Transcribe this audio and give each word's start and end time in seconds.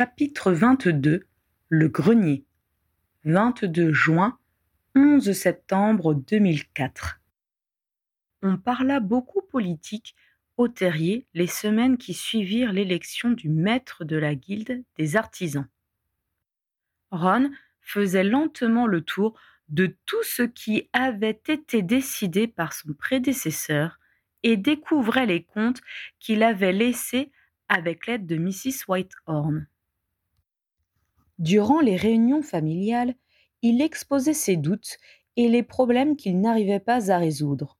Chapitre 0.00 0.50
22 0.52 1.26
Le 1.68 1.88
grenier 1.90 2.46
22 3.24 3.92
juin 3.92 4.38
11 4.94 5.30
septembre 5.32 6.14
2004 6.14 7.20
On 8.40 8.56
parla 8.56 9.00
beaucoup 9.00 9.42
politique 9.42 10.16
au 10.56 10.68
terrier 10.68 11.26
les 11.34 11.46
semaines 11.46 11.98
qui 11.98 12.14
suivirent 12.14 12.72
l'élection 12.72 13.28
du 13.32 13.50
maître 13.50 14.06
de 14.06 14.16
la 14.16 14.34
guilde 14.34 14.82
des 14.96 15.16
artisans. 15.16 15.68
Ron 17.10 17.50
faisait 17.82 18.24
lentement 18.24 18.86
le 18.86 19.02
tour 19.02 19.38
de 19.68 19.94
tout 20.06 20.22
ce 20.22 20.44
qui 20.44 20.88
avait 20.94 21.42
été 21.46 21.82
décidé 21.82 22.46
par 22.46 22.72
son 22.72 22.94
prédécesseur 22.94 24.00
et 24.44 24.56
découvrait 24.56 25.26
les 25.26 25.44
comptes 25.44 25.82
qu'il 26.20 26.42
avait 26.42 26.72
laissés 26.72 27.30
avec 27.68 28.06
l'aide 28.06 28.24
de 28.24 28.38
Mrs. 28.38 28.86
Whitehorn. 28.88 29.66
Durant 31.40 31.80
les 31.80 31.96
réunions 31.96 32.42
familiales, 32.42 33.14
il 33.62 33.80
exposait 33.80 34.34
ses 34.34 34.58
doutes 34.58 34.98
et 35.36 35.48
les 35.48 35.62
problèmes 35.62 36.14
qu'il 36.14 36.38
n'arrivait 36.38 36.80
pas 36.80 37.10
à 37.10 37.16
résoudre. 37.16 37.78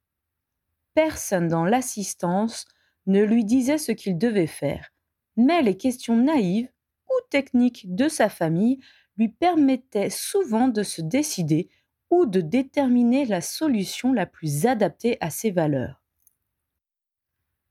Personne 0.95 1.47
dans 1.47 1.63
l'assistance 1.63 2.65
ne 3.05 3.21
lui 3.23 3.45
disait 3.45 3.77
ce 3.77 3.91
qu'il 3.91 4.17
devait 4.17 4.47
faire, 4.47 4.89
mais 5.37 5.61
les 5.61 5.77
questions 5.77 6.17
naïves 6.17 6.69
ou 7.07 7.13
techniques 7.29 7.93
de 7.93 8.07
sa 8.07 8.29
famille 8.29 8.79
lui 9.15 9.29
permettaient 9.29 10.09
souvent 10.09 10.67
de 10.67 10.81
se 10.81 11.03
décider 11.03 11.69
ou 12.09 12.25
de 12.25 12.41
déterminer 12.41 13.25
la 13.25 13.41
solution 13.41 14.11
la 14.11 14.25
plus 14.25 14.65
adaptée 14.65 15.17
à 15.21 15.29
ses 15.29 15.51
valeurs. 15.51 16.01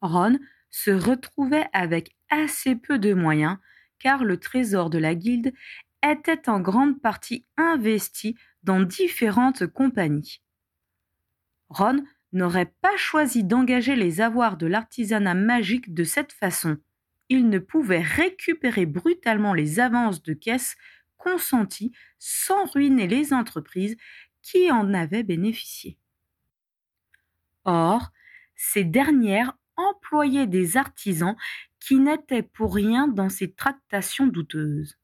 Ron 0.03 0.39
se 0.71 0.93
retrouvait 0.93 1.67
avec 1.73 2.15
assez 2.31 2.77
peu 2.77 3.01
de 3.01 3.13
moyens 3.13 3.59
car 4.01 4.25
le 4.25 4.39
trésor 4.39 4.91
de 4.91 4.99
la 4.99 5.15
guilde 5.15 5.53
était 6.03 6.49
en 6.49 6.61
grande 6.61 7.01
partie 7.01 7.47
investi 7.57 8.37
dans 8.65 8.81
différentes 8.81 9.67
compagnies. 9.67 10.43
Ron 11.69 12.03
n'aurait 12.33 12.73
pas 12.81 12.97
choisi 12.97 13.45
d'engager 13.45 13.95
les 13.97 14.21
avoirs 14.21 14.57
de 14.57 14.67
l'artisanat 14.67 15.35
magique 15.35 15.95
de 15.95 16.05
cette 16.05 16.33
façon. 16.33 16.79
Il 17.29 17.49
ne 17.49 17.59
pouvait 17.59 18.03
récupérer 18.03 18.87
brutalement 18.87 19.55
les 19.55 19.79
avances 19.79 20.23
de 20.23 20.33
caisse 20.33 20.77
consenties 21.17 21.93
sans 22.19 22.65
ruiner 22.73 23.07
les 23.07 23.33
entreprises 23.33 23.97
qui 24.43 24.71
en 24.71 24.95
avaient 24.95 25.23
bénéficié. 25.23 25.99
Or, 27.65 28.11
ces 28.57 28.85
dernières 28.85 29.57
employaient 29.77 30.47
des 30.47 30.77
artisans 30.77 31.37
qui 31.81 31.99
n'était 31.99 32.43
pour 32.43 32.75
rien 32.75 33.09
dans 33.09 33.29
ces 33.29 33.53
tractations 33.53 34.27
douteuses. 34.27 34.99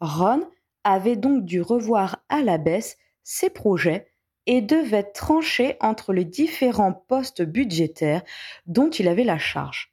Ron 0.00 0.48
avait 0.84 1.16
donc 1.16 1.44
dû 1.44 1.60
revoir 1.60 2.24
à 2.28 2.42
la 2.42 2.58
baisse 2.58 2.96
ses 3.24 3.50
projets 3.50 4.10
et 4.46 4.62
devait 4.62 5.02
trancher 5.04 5.76
entre 5.80 6.12
les 6.12 6.24
différents 6.24 6.92
postes 6.94 7.42
budgétaires 7.42 8.22
dont 8.66 8.88
il 8.88 9.08
avait 9.08 9.24
la 9.24 9.38
charge. 9.38 9.92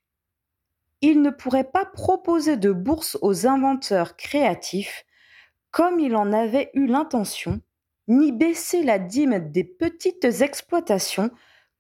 Il 1.02 1.22
ne 1.22 1.30
pourrait 1.30 1.70
pas 1.70 1.86
proposer 1.86 2.56
de 2.56 2.72
bourse 2.72 3.18
aux 3.22 3.48
inventeurs 3.48 4.16
créatifs 4.16 5.06
comme 5.72 6.00
il 6.00 6.16
en 6.16 6.32
avait 6.32 6.70
eu 6.74 6.88
l'intention, 6.88 7.60
ni 8.08 8.32
baisser 8.32 8.82
la 8.82 8.98
dîme 8.98 9.52
des 9.52 9.66
petites 9.66 10.24
exploitations 10.24 11.32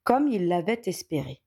comme 0.03 0.27
il 0.27 0.49
l'avait 0.49 0.81
espéré. 0.85 1.41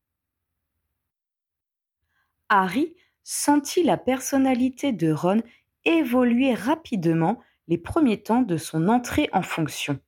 Harry 2.48 2.94
sentit 3.22 3.82
la 3.82 3.96
personnalité 3.96 4.92
de 4.92 5.12
Ron 5.12 5.42
évoluer 5.84 6.54
rapidement 6.54 7.40
les 7.68 7.78
premiers 7.78 8.22
temps 8.22 8.42
de 8.42 8.56
son 8.56 8.88
entrée 8.88 9.28
en 9.32 9.42
fonction. 9.42 9.98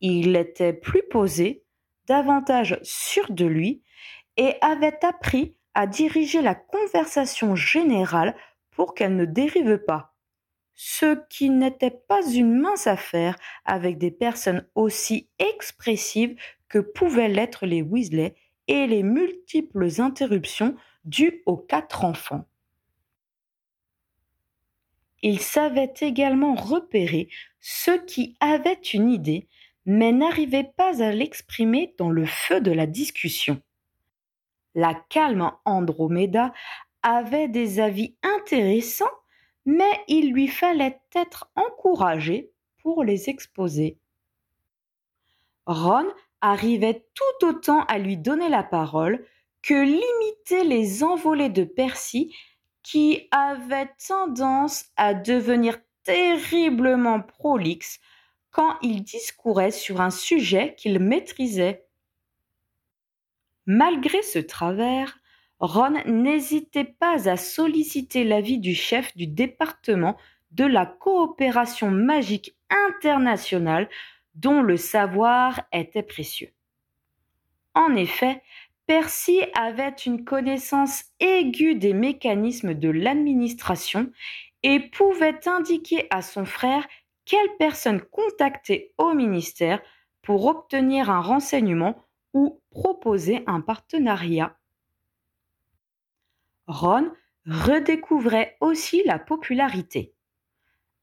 Il 0.00 0.36
était 0.36 0.74
plus 0.74 1.02
posé, 1.10 1.64
davantage 2.06 2.78
sûr 2.82 3.26
de 3.30 3.46
lui, 3.46 3.82
et 4.36 4.54
avait 4.60 5.04
appris 5.04 5.54
à 5.74 5.86
diriger 5.86 6.42
la 6.42 6.54
conversation 6.54 7.56
générale 7.56 8.36
pour 8.70 8.94
qu'elle 8.94 9.16
ne 9.16 9.24
dérive 9.24 9.78
pas. 9.78 10.14
Ce 10.74 11.16
qui 11.30 11.48
n'était 11.48 11.90
pas 11.90 12.20
une 12.26 12.60
mince 12.60 12.86
affaire 12.86 13.36
avec 13.64 13.96
des 13.96 14.10
personnes 14.10 14.66
aussi 14.74 15.30
expressives 15.38 16.36
que 16.68 16.78
pouvaient 16.78 17.28
l'être 17.28 17.64
les 17.64 17.80
Weasley 17.80 18.34
et 18.68 18.86
les 18.86 19.02
multiples 19.02 19.88
interruptions 19.98 20.76
dû 21.06 21.42
aux 21.46 21.56
quatre 21.56 22.04
enfants. 22.04 22.44
Il 25.22 25.40
savait 25.40 25.94
également 26.00 26.54
repérer 26.54 27.28
ceux 27.60 28.04
qui 28.04 28.36
avaient 28.40 28.80
une 28.92 29.10
idée, 29.10 29.48
mais 29.86 30.12
n'arrivaient 30.12 30.70
pas 30.76 31.02
à 31.02 31.10
l'exprimer 31.10 31.94
dans 31.98 32.10
le 32.10 32.26
feu 32.26 32.60
de 32.60 32.70
la 32.70 32.86
discussion. 32.86 33.62
La 34.74 34.94
calme 34.94 35.50
Andromeda 35.64 36.52
avait 37.02 37.48
des 37.48 37.80
avis 37.80 38.14
intéressants, 38.22 39.06
mais 39.64 40.00
il 40.06 40.32
lui 40.32 40.48
fallait 40.48 41.00
être 41.14 41.50
encouragé 41.54 42.50
pour 42.78 43.02
les 43.02 43.30
exposer. 43.30 43.98
Ron 45.66 46.06
arrivait 46.40 47.06
tout 47.14 47.46
autant 47.46 47.84
à 47.86 47.98
lui 47.98 48.16
donner 48.16 48.48
la 48.48 48.62
parole 48.62 49.24
que 49.66 49.74
limiter 49.74 50.62
les 50.62 51.02
envolées 51.02 51.48
de 51.48 51.64
Percy 51.64 52.32
qui 52.84 53.26
avaient 53.32 53.90
tendance 54.06 54.84
à 54.96 55.12
devenir 55.12 55.78
terriblement 56.04 57.20
prolixes 57.20 57.98
quand 58.52 58.78
il 58.82 59.02
discourait 59.02 59.72
sur 59.72 60.00
un 60.00 60.10
sujet 60.10 60.76
qu'il 60.78 61.00
maîtrisait. 61.00 61.84
Malgré 63.66 64.22
ce 64.22 64.38
travers, 64.38 65.18
Ron 65.58 66.00
n'hésitait 66.06 66.84
pas 66.84 67.28
à 67.28 67.36
solliciter 67.36 68.22
l'avis 68.22 68.58
du 68.58 68.72
chef 68.72 69.16
du 69.16 69.26
département 69.26 70.16
de 70.52 70.64
la 70.64 70.86
coopération 70.86 71.90
magique 71.90 72.56
internationale 72.70 73.88
dont 74.36 74.62
le 74.62 74.76
savoir 74.76 75.62
était 75.72 76.04
précieux. 76.04 76.52
En 77.74 77.94
effet, 77.94 78.42
Percy 78.86 79.40
avait 79.54 79.88
une 79.88 80.24
connaissance 80.24 81.04
aiguë 81.18 81.74
des 81.74 81.92
mécanismes 81.92 82.74
de 82.74 82.88
l'administration 82.88 84.12
et 84.62 84.78
pouvait 84.78 85.48
indiquer 85.48 86.06
à 86.10 86.22
son 86.22 86.44
frère 86.44 86.86
quelle 87.24 87.56
personne 87.58 88.00
contacter 88.00 88.94
au 88.96 89.12
ministère 89.12 89.82
pour 90.22 90.46
obtenir 90.46 91.10
un 91.10 91.20
renseignement 91.20 92.04
ou 92.32 92.60
proposer 92.70 93.42
un 93.46 93.60
partenariat. 93.60 94.56
Ron 96.68 97.10
redécouvrait 97.46 98.56
aussi 98.60 99.02
la 99.04 99.18
popularité. 99.18 100.14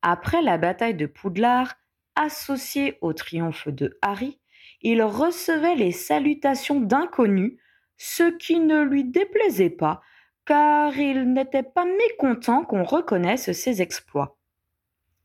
Après 0.01 0.41
la 0.41 0.57
bataille 0.57 0.95
de 0.95 1.05
Poudlard, 1.05 1.75
associé 2.15 2.97
au 3.01 3.13
triomphe 3.13 3.67
de 3.67 3.97
Harry, 4.01 4.39
il 4.81 5.01
recevait 5.01 5.75
les 5.75 5.91
salutations 5.91 6.79
d'inconnus 6.79 7.57
ce 8.05 8.23
qui 8.23 8.59
ne 8.59 8.81
lui 8.81 9.05
déplaisait 9.05 9.69
pas, 9.69 10.01
car 10.45 10.97
il 10.97 11.31
n'était 11.31 11.63
pas 11.63 11.85
mécontent 11.85 12.65
qu'on 12.65 12.83
reconnaisse 12.83 13.53
ses 13.53 13.81
exploits. 13.81 14.37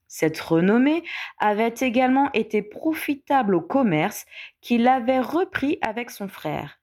Cette 0.07 0.39
renommée 0.39 1.03
avait 1.39 1.75
également 1.81 2.31
été 2.35 2.63
profitable 2.63 3.57
au 3.57 3.61
commerce 3.61 4.27
qu'il 4.61 4.87
avait 4.87 5.19
repris 5.19 5.79
avec 5.83 6.11
son 6.11 6.29
frère. 6.29 6.81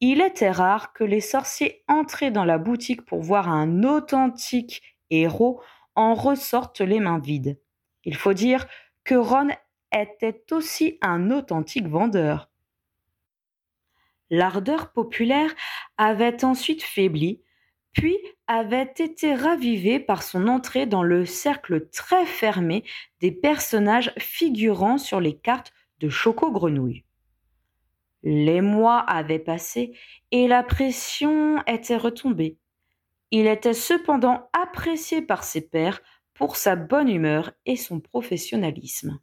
Il 0.00 0.20
était 0.20 0.50
rare 0.50 0.92
que 0.92 1.02
les 1.02 1.22
sorciers 1.22 1.82
entraient 1.88 2.30
dans 2.30 2.44
la 2.44 2.58
boutique 2.58 3.06
pour 3.06 3.22
voir 3.22 3.48
un 3.48 3.84
authentique 3.84 4.82
héros 5.08 5.62
en 5.94 6.12
ressortent 6.12 6.82
les 6.82 7.00
mains 7.00 7.20
vides. 7.20 7.58
Il 8.04 8.16
faut 8.16 8.34
dire 8.34 8.66
que 9.02 9.14
Ron 9.14 9.48
était 9.92 10.44
aussi 10.52 10.98
un 11.00 11.30
authentique 11.30 11.88
vendeur. 11.88 12.51
L'ardeur 14.32 14.92
populaire 14.92 15.54
avait 15.98 16.42
ensuite 16.42 16.82
faibli, 16.82 17.42
puis 17.92 18.16
avait 18.46 18.90
été 18.96 19.34
ravivée 19.34 20.00
par 20.00 20.22
son 20.22 20.48
entrée 20.48 20.86
dans 20.86 21.02
le 21.02 21.26
cercle 21.26 21.90
très 21.90 22.24
fermé 22.24 22.82
des 23.20 23.30
personnages 23.30 24.10
figurant 24.16 24.96
sur 24.96 25.20
les 25.20 25.36
cartes 25.36 25.74
de 25.98 26.08
Choco-Grenouille. 26.08 27.04
Les 28.22 28.62
mois 28.62 29.00
avaient 29.00 29.38
passé 29.38 29.92
et 30.30 30.48
la 30.48 30.62
pression 30.62 31.62
était 31.66 31.98
retombée. 31.98 32.56
Il 33.32 33.46
était 33.46 33.74
cependant 33.74 34.48
apprécié 34.54 35.20
par 35.20 35.44
ses 35.44 35.60
pairs 35.60 36.00
pour 36.32 36.56
sa 36.56 36.74
bonne 36.74 37.10
humeur 37.10 37.52
et 37.66 37.76
son 37.76 38.00
professionnalisme. 38.00 39.20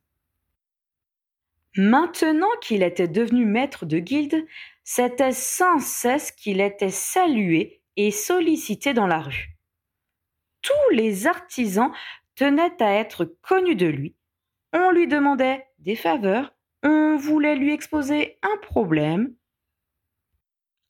Maintenant 1.75 2.49
qu'il 2.61 2.83
était 2.83 3.07
devenu 3.07 3.45
maître 3.45 3.85
de 3.85 3.99
guilde, 3.99 4.45
c'était 4.91 5.33
sans 5.33 5.77
cesse 5.77 6.31
qu'il 6.31 6.59
était 6.59 6.89
salué 6.89 7.83
et 7.95 8.09
sollicité 8.09 8.95
dans 8.95 9.05
la 9.05 9.19
rue. 9.19 9.55
tous 10.63 10.95
les 10.95 11.27
artisans 11.27 11.91
tenaient 12.33 12.81
à 12.81 12.95
être 12.95 13.25
connus 13.43 13.75
de 13.75 13.85
lui. 13.85 14.15
On 14.73 14.89
lui 14.89 15.07
demandait 15.07 15.67
des 15.77 15.95
faveurs, 15.95 16.55
on 16.81 17.17
voulait 17.17 17.55
lui 17.55 17.71
exposer 17.71 18.39
un 18.41 18.57
problème. 18.63 19.35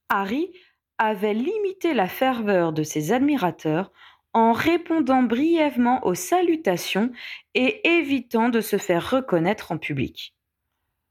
Harry 0.07 0.53
avait 0.97 1.33
limité 1.33 1.93
la 1.93 2.07
ferveur 2.07 2.71
de 2.71 2.83
ses 2.83 3.11
admirateurs 3.11 3.91
en 4.31 4.53
répondant 4.53 5.23
brièvement 5.23 6.05
aux 6.05 6.15
salutations 6.15 7.11
et 7.53 7.85
évitant 7.97 8.47
de 8.47 8.61
se 8.61 8.77
faire 8.77 9.11
reconnaître 9.11 9.73
en 9.73 9.77
public. 9.77 10.37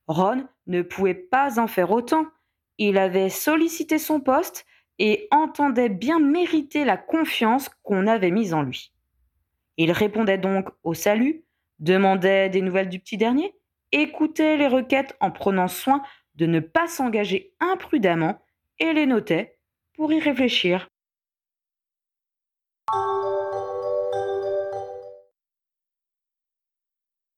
Ron 0.07 0.49
ne 0.67 0.81
pouvait 0.81 1.13
pas 1.13 1.61
en 1.61 1.67
faire 1.67 1.91
autant. 1.91 2.25
Il 2.79 2.97
avait 2.97 3.29
sollicité 3.29 3.99
son 3.99 4.21
poste 4.21 4.65
et 4.99 5.29
entendait 5.31 5.89
bien 5.89 6.19
mériter 6.19 6.85
la 6.85 6.97
confiance 6.97 7.69
qu'on 7.83 8.07
avait 8.07 8.31
mise 8.31 8.55
en 8.55 8.63
lui. 8.63 8.93
Il 9.77 9.93
répondait 9.93 10.39
donc 10.39 10.69
au 10.83 10.95
salut, 10.95 11.45
demandait 11.79 12.49
des 12.49 12.63
nouvelles 12.63 12.89
du 12.89 12.99
petit 12.99 13.17
dernier, 13.17 13.55
écoutait 13.93 14.57
les 14.57 14.67
requêtes 14.67 15.17
en 15.21 15.31
prenant 15.31 15.69
soin 15.69 16.03
de 16.35 16.47
ne 16.47 16.61
pas 16.61 16.89
s'engager 16.89 17.55
imprudemment 17.61 18.41
et 18.79 18.93
les 18.93 19.07
notait 19.07 19.59
pour 19.95 20.13
y 20.13 20.21
réfléchir. 20.21 20.89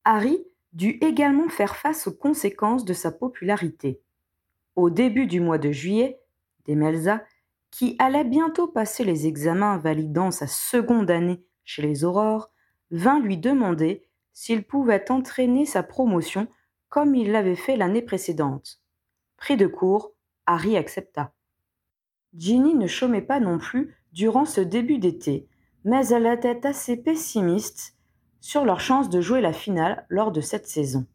Harry 0.03 0.39
dut 0.73 0.97
également 1.01 1.49
faire 1.49 1.75
face 1.75 2.07
aux 2.07 2.13
conséquences 2.13 2.85
de 2.85 2.93
sa 2.93 3.11
popularité. 3.11 4.01
Au 4.75 4.89
début 4.89 5.27
du 5.27 5.39
mois 5.39 5.57
de 5.57 5.71
juillet, 5.71 6.19
Demelza, 6.67 7.23
qui 7.71 7.95
allait 7.99 8.23
bientôt 8.23 8.67
passer 8.67 9.03
les 9.03 9.27
examens 9.27 9.77
validant 9.77 10.31
sa 10.31 10.47
seconde 10.47 11.09
année 11.09 11.43
chez 11.63 11.81
les 11.81 12.03
Aurores, 12.03 12.51
vint 12.91 13.19
lui 13.19 13.37
demander 13.37 14.03
s'il 14.33 14.63
pouvait 14.63 15.11
entraîner 15.11 15.65
sa 15.65 15.83
promotion 15.83 16.47
comme 16.89 17.15
il 17.15 17.31
l'avait 17.31 17.55
fait 17.55 17.77
l'année 17.77 18.01
précédente. 18.01 18.81
Pris 19.37 19.57
de 19.57 19.67
court, 19.67 20.13
Harry 20.45 20.75
accepta. 20.75 21.33
Ginny 22.33 22.75
ne 22.75 22.87
chômait 22.87 23.21
pas 23.21 23.39
non 23.39 23.57
plus 23.57 23.95
durant 24.11 24.45
ce 24.45 24.61
début 24.61 24.99
d'été, 24.99 25.47
mais 25.83 26.07
elle 26.07 26.27
était 26.27 26.65
assez 26.65 26.97
pessimiste 26.97 27.95
sur 28.39 28.65
leur 28.65 28.79
chance 28.79 29.09
de 29.09 29.21
jouer 29.21 29.41
la 29.41 29.53
finale 29.53 30.05
lors 30.09 30.31
de 30.31 30.41
cette 30.41 30.67
saison. 30.67 31.05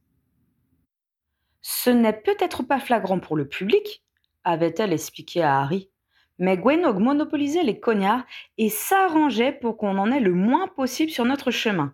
Ce 1.68 1.90
n'est 1.90 2.12
peut-être 2.12 2.62
pas 2.62 2.78
flagrant 2.78 3.18
pour 3.18 3.34
le 3.36 3.48
public, 3.48 4.04
avait-elle 4.44 4.92
expliqué 4.92 5.42
à 5.42 5.58
Harry, 5.58 5.90
mais 6.38 6.56
Gwenog 6.56 7.00
monopolisait 7.00 7.64
les 7.64 7.80
cognards 7.80 8.24
et 8.56 8.68
s'arrangeait 8.68 9.50
pour 9.50 9.76
qu'on 9.76 9.98
en 9.98 10.12
ait 10.12 10.20
le 10.20 10.32
moins 10.32 10.68
possible 10.68 11.10
sur 11.10 11.24
notre 11.24 11.50
chemin. 11.50 11.92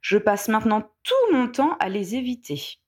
Je 0.00 0.18
passe 0.18 0.48
maintenant 0.48 0.90
tout 1.04 1.32
mon 1.32 1.46
temps 1.46 1.76
à 1.78 1.88
les 1.88 2.16
éviter. 2.16 2.80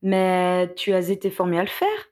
Mais 0.00 0.72
tu 0.74 0.94
as 0.94 1.10
été 1.10 1.30
formé 1.30 1.58
à 1.58 1.64
le 1.64 1.68
faire 1.68 2.10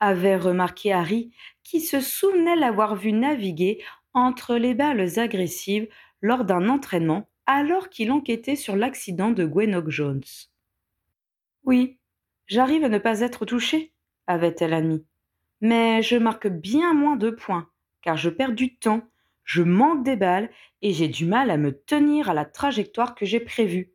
avait 0.00 0.36
remarqué 0.36 0.92
Harry, 0.92 1.30
qui 1.62 1.80
se 1.80 2.00
souvenait 2.00 2.56
l'avoir 2.56 2.96
vu 2.96 3.12
naviguer 3.12 3.84
entre 4.14 4.56
les 4.56 4.74
balles 4.74 5.20
agressives 5.20 5.86
lors 6.22 6.44
d'un 6.44 6.70
entraînement 6.70 7.28
alors 7.46 7.88
qu'il 7.88 8.10
enquêtait 8.10 8.56
sur 8.56 8.74
l'accident 8.74 9.30
de 9.30 9.44
Gwenog 9.44 9.90
Jones. 9.90 10.24
Oui, 11.62 11.99
j'arrive 12.50 12.84
à 12.84 12.90
ne 12.90 12.98
pas 12.98 13.20
être 13.20 13.46
touché, 13.46 13.94
avait-elle 14.26 14.74
admis. 14.74 15.06
Mais 15.62 16.02
je 16.02 16.16
marque 16.16 16.48
bien 16.48 16.92
moins 16.92 17.16
de 17.16 17.30
points, 17.30 17.70
car 18.02 18.16
je 18.16 18.28
perds 18.28 18.52
du 18.52 18.76
temps, 18.76 19.02
je 19.44 19.62
manque 19.62 20.04
des 20.04 20.16
balles 20.16 20.50
et 20.82 20.92
j'ai 20.92 21.08
du 21.08 21.24
mal 21.24 21.50
à 21.50 21.56
me 21.56 21.72
tenir 21.72 22.28
à 22.28 22.34
la 22.34 22.44
trajectoire 22.44 23.14
que 23.14 23.24
j'ai 23.24 23.40
prévue. 23.40 23.92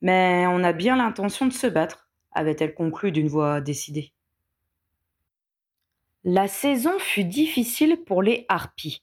Mais 0.00 0.46
on 0.46 0.64
a 0.64 0.72
bien 0.72 0.96
l'intention 0.96 1.46
de 1.46 1.52
se 1.52 1.66
battre, 1.66 2.08
avait-elle 2.30 2.74
conclu 2.74 3.12
d'une 3.12 3.28
voix 3.28 3.60
décidée. 3.60 4.12
La 6.24 6.46
saison 6.46 6.98
fut 6.98 7.24
difficile 7.24 8.04
pour 8.06 8.22
les 8.22 8.46
Harpies. 8.48 9.02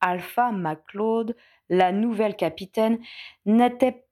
Alpha 0.00 0.50
MacLeod 0.50 1.36
la 1.68 1.92
nouvelle 1.92 2.36
capitaine, 2.36 2.98
n'était 3.46 4.04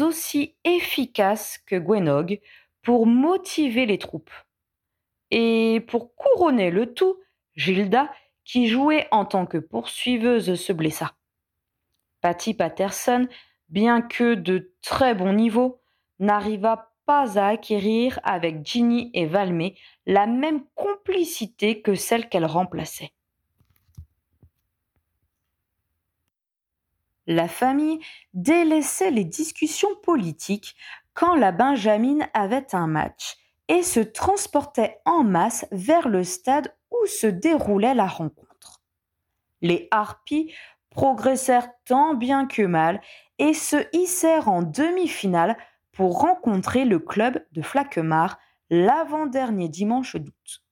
aussi 0.00 0.54
efficace 0.64 1.58
que 1.66 1.76
Gwenog 1.76 2.40
pour 2.82 3.06
motiver 3.06 3.86
les 3.86 3.98
troupes. 3.98 4.30
Et 5.30 5.84
pour 5.88 6.14
couronner 6.14 6.70
le 6.70 6.94
tout, 6.94 7.18
Gilda, 7.54 8.12
qui 8.44 8.68
jouait 8.68 9.08
en 9.10 9.24
tant 9.24 9.44
que 9.44 9.58
poursuiveuse, 9.58 10.54
se 10.54 10.72
blessa. 10.72 11.14
Patty 12.20 12.54
Patterson, 12.54 13.28
bien 13.68 14.02
que 14.02 14.34
de 14.34 14.72
très 14.82 15.14
bon 15.14 15.32
niveau, 15.32 15.80
n'arriva 16.18 16.92
pas 17.04 17.38
à 17.38 17.48
acquérir 17.48 18.20
avec 18.24 18.64
Ginny 18.64 19.10
et 19.14 19.26
Valmé 19.26 19.76
la 20.06 20.26
même 20.26 20.64
complicité 20.74 21.80
que 21.82 21.94
celle 21.94 22.28
qu'elle 22.28 22.46
remplaçait. 22.46 23.12
La 27.26 27.48
famille 27.48 28.00
délaissait 28.34 29.10
les 29.10 29.24
discussions 29.24 29.94
politiques 30.02 30.76
quand 31.14 31.34
la 31.34 31.50
Benjamine 31.50 32.28
avait 32.34 32.74
un 32.74 32.86
match 32.86 33.36
et 33.68 33.82
se 33.82 34.00
transportait 34.00 34.98
en 35.04 35.24
masse 35.24 35.66
vers 35.72 36.08
le 36.08 36.22
stade 36.22 36.72
où 36.90 37.06
se 37.06 37.26
déroulait 37.26 37.94
la 37.94 38.06
rencontre. 38.06 38.82
Les 39.60 39.88
harpies 39.90 40.52
progressèrent 40.90 41.68
tant 41.84 42.14
bien 42.14 42.46
que 42.46 42.62
mal 42.62 43.00
et 43.38 43.54
se 43.54 43.86
hissèrent 43.92 44.48
en 44.48 44.62
demi-finale 44.62 45.56
pour 45.92 46.20
rencontrer 46.20 46.84
le 46.84 46.98
club 46.98 47.44
de 47.52 47.62
Flaquemart 47.62 48.38
l'avant-dernier 48.70 49.68
dimanche 49.68 50.16
d'août. 50.16 50.62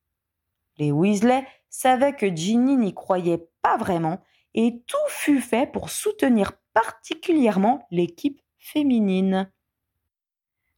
Les 0.76 0.92
Weasley 0.92 1.46
savaient 1.68 2.14
que 2.14 2.34
Ginny 2.34 2.76
n'y 2.76 2.94
croyait 2.94 3.48
pas 3.62 3.76
vraiment 3.76 4.20
et 4.54 4.82
tout 4.86 4.96
fut 5.08 5.40
fait 5.40 5.70
pour 5.70 5.90
soutenir 5.90 6.52
particulièrement 6.72 7.86
l'équipe 7.90 8.40
féminine. 8.58 9.50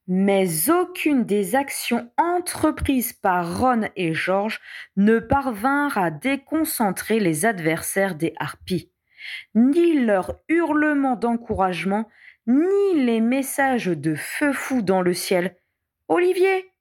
Mais 0.08 0.70
aucune 0.70 1.24
des 1.24 1.56
actions 1.56 2.10
entreprises 2.16 3.12
par 3.12 3.58
Ron 3.58 3.88
et 3.96 4.14
George 4.14 4.60
ne 4.96 5.18
parvinrent 5.18 5.98
à 5.98 6.10
déconcentrer 6.10 7.18
les 7.18 7.44
adversaires 7.44 8.14
des 8.14 8.32
harpies. 8.38 8.92
Ni 9.56 10.04
leurs 10.04 10.40
hurlements 10.48 11.16
d'encouragement, 11.16 12.08
ni 12.46 13.04
les 13.04 13.20
messages 13.20 13.86
de 13.86 14.14
feu 14.14 14.52
fou 14.52 14.80
dans 14.80 15.02
le 15.02 15.12
ciel. 15.12 15.56
Olivier, 16.06 16.72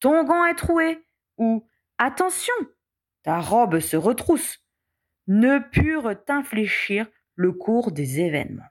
ton 0.00 0.24
gant 0.24 0.44
est 0.44 0.54
troué. 0.54 1.02
Ou 1.38 1.66
Attention, 1.96 2.52
ta 3.22 3.40
robe 3.40 3.78
se 3.78 3.96
retrousse 3.96 4.63
ne 5.26 5.58
purent 5.58 6.14
infléchir 6.28 7.06
le 7.36 7.52
cours 7.52 7.92
des 7.92 8.20
événements. 8.20 8.62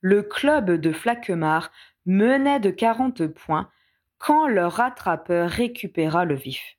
Le 0.00 0.22
club 0.22 0.72
de 0.72 0.92
Flaquemart 0.92 1.70
menait 2.06 2.60
de 2.60 2.70
quarante 2.70 3.26
points 3.26 3.70
quand 4.18 4.46
leur 4.46 4.72
rattrapeur 4.72 5.48
récupéra 5.48 6.24
le 6.24 6.34
vif. 6.34 6.76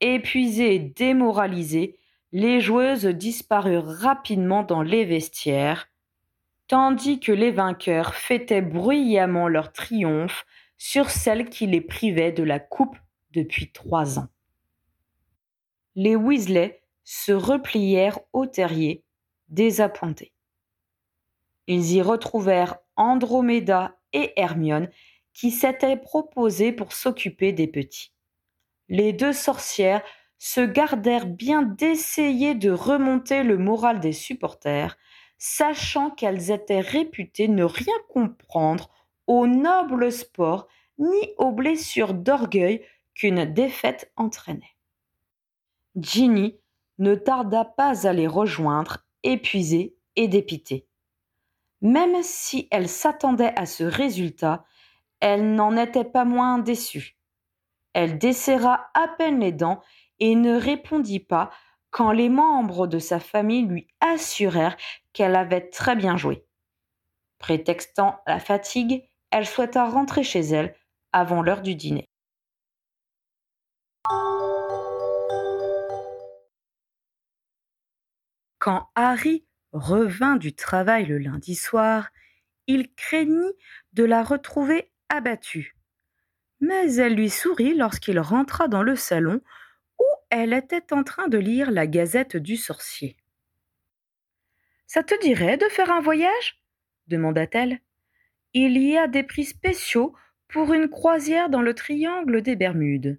Épuisées 0.00 0.74
et 0.74 0.78
démoralisées, 0.78 1.98
les 2.32 2.60
joueuses 2.60 3.06
disparurent 3.06 3.88
rapidement 3.88 4.62
dans 4.62 4.82
les 4.82 5.04
vestiaires, 5.04 5.88
tandis 6.68 7.20
que 7.20 7.32
les 7.32 7.50
vainqueurs 7.50 8.14
fêtaient 8.14 8.62
bruyamment 8.62 9.48
leur 9.48 9.72
triomphe 9.72 10.46
sur 10.78 11.10
celle 11.10 11.50
qui 11.50 11.66
les 11.66 11.80
privait 11.80 12.32
de 12.32 12.42
la 12.42 12.58
coupe 12.58 12.96
depuis 13.32 13.70
trois 13.72 14.18
ans. 14.18 14.28
Les 15.94 16.16
Weasley 16.16 16.79
se 17.12 17.32
replièrent 17.32 18.20
au 18.32 18.46
terrier, 18.46 19.02
désappointés. 19.48 20.32
Ils 21.66 21.94
y 21.94 22.02
retrouvèrent 22.02 22.76
Androméda 22.94 23.98
et 24.12 24.32
Hermione, 24.36 24.88
qui 25.32 25.50
s'étaient 25.50 25.96
proposés 25.96 26.70
pour 26.70 26.92
s'occuper 26.92 27.52
des 27.52 27.66
petits. 27.66 28.12
Les 28.88 29.12
deux 29.12 29.32
sorcières 29.32 30.04
se 30.38 30.60
gardèrent 30.60 31.26
bien 31.26 31.62
d'essayer 31.62 32.54
de 32.54 32.70
remonter 32.70 33.42
le 33.42 33.58
moral 33.58 33.98
des 33.98 34.12
supporters, 34.12 34.96
sachant 35.36 36.10
qu'elles 36.10 36.52
étaient 36.52 36.78
réputées 36.78 37.48
ne 37.48 37.64
rien 37.64 37.98
comprendre 38.08 38.88
au 39.26 39.48
noble 39.48 40.12
sport 40.12 40.68
ni 40.98 41.34
aux 41.38 41.50
blessures 41.50 42.14
d'orgueil 42.14 42.84
qu'une 43.14 43.46
défaite 43.46 44.12
entraînait. 44.14 44.76
Ginny 45.96 46.60
ne 47.00 47.14
tarda 47.14 47.64
pas 47.64 48.06
à 48.06 48.12
les 48.12 48.26
rejoindre, 48.26 48.98
épuisée 49.22 49.96
et 50.16 50.28
dépitée. 50.28 50.86
Même 51.80 52.22
si 52.22 52.68
elle 52.70 52.88
s'attendait 52.88 53.58
à 53.58 53.66
ce 53.66 53.84
résultat, 53.84 54.64
elle 55.18 55.54
n'en 55.54 55.76
était 55.76 56.04
pas 56.04 56.24
moins 56.24 56.58
déçue. 56.58 57.16
Elle 57.94 58.18
desserra 58.18 58.90
à 58.94 59.08
peine 59.08 59.40
les 59.40 59.52
dents 59.52 59.80
et 60.18 60.34
ne 60.34 60.54
répondit 60.54 61.20
pas 61.20 61.50
quand 61.90 62.12
les 62.12 62.28
membres 62.28 62.86
de 62.86 62.98
sa 62.98 63.18
famille 63.18 63.64
lui 63.66 63.88
assurèrent 64.00 64.76
qu'elle 65.12 65.34
avait 65.34 65.68
très 65.70 65.96
bien 65.96 66.16
joué. 66.16 66.44
Prétextant 67.38 68.20
la 68.26 68.38
fatigue, 68.38 69.02
elle 69.30 69.46
souhaita 69.46 69.88
rentrer 69.88 70.22
chez 70.22 70.40
elle 70.40 70.74
avant 71.12 71.42
l'heure 71.42 71.62
du 71.62 71.74
dîner. 71.74 72.10
Quand 78.60 78.90
Harry 78.94 79.46
revint 79.72 80.36
du 80.36 80.52
travail 80.54 81.06
le 81.06 81.16
lundi 81.16 81.54
soir, 81.54 82.10
il 82.66 82.92
craignit 82.94 83.56
de 83.94 84.04
la 84.04 84.22
retrouver 84.22 84.92
abattue. 85.08 85.74
Mais 86.60 86.94
elle 86.96 87.14
lui 87.14 87.30
sourit 87.30 87.74
lorsqu'il 87.74 88.20
rentra 88.20 88.68
dans 88.68 88.82
le 88.82 88.96
salon 88.96 89.40
où 89.98 90.04
elle 90.28 90.52
était 90.52 90.92
en 90.92 91.04
train 91.04 91.28
de 91.28 91.38
lire 91.38 91.70
la 91.70 91.86
Gazette 91.86 92.36
du 92.36 92.58
sorcier. 92.58 93.16
Ça 94.86 95.02
te 95.02 95.18
dirait 95.22 95.56
de 95.56 95.68
faire 95.70 95.90
un 95.90 96.02
voyage? 96.02 96.62
demanda-t-elle. 97.06 97.80
Il 98.52 98.76
y 98.76 98.98
a 98.98 99.08
des 99.08 99.22
prix 99.22 99.46
spéciaux 99.46 100.14
pour 100.48 100.74
une 100.74 100.90
croisière 100.90 101.48
dans 101.48 101.62
le 101.62 101.72
triangle 101.72 102.42
des 102.42 102.56
Bermudes 102.56 103.18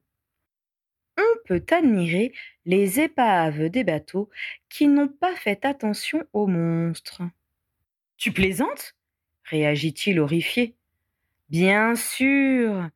on 1.22 1.48
peut 1.48 1.64
admirer 1.72 2.34
les 2.66 3.00
épaves 3.00 3.70
des 3.70 3.84
bateaux 3.84 4.30
qui 4.70 4.88
n'ont 4.88 5.08
pas 5.08 5.36
fait 5.36 5.66
attention 5.66 6.24
aux 6.34 6.48
monstres. 6.48 7.24
Tu 8.18 8.32
plaisantes? 8.32 8.96
réagit-il 9.44 10.20
horrifié. 10.20 10.76
Bien 11.50 11.96
sûr. 11.96 12.90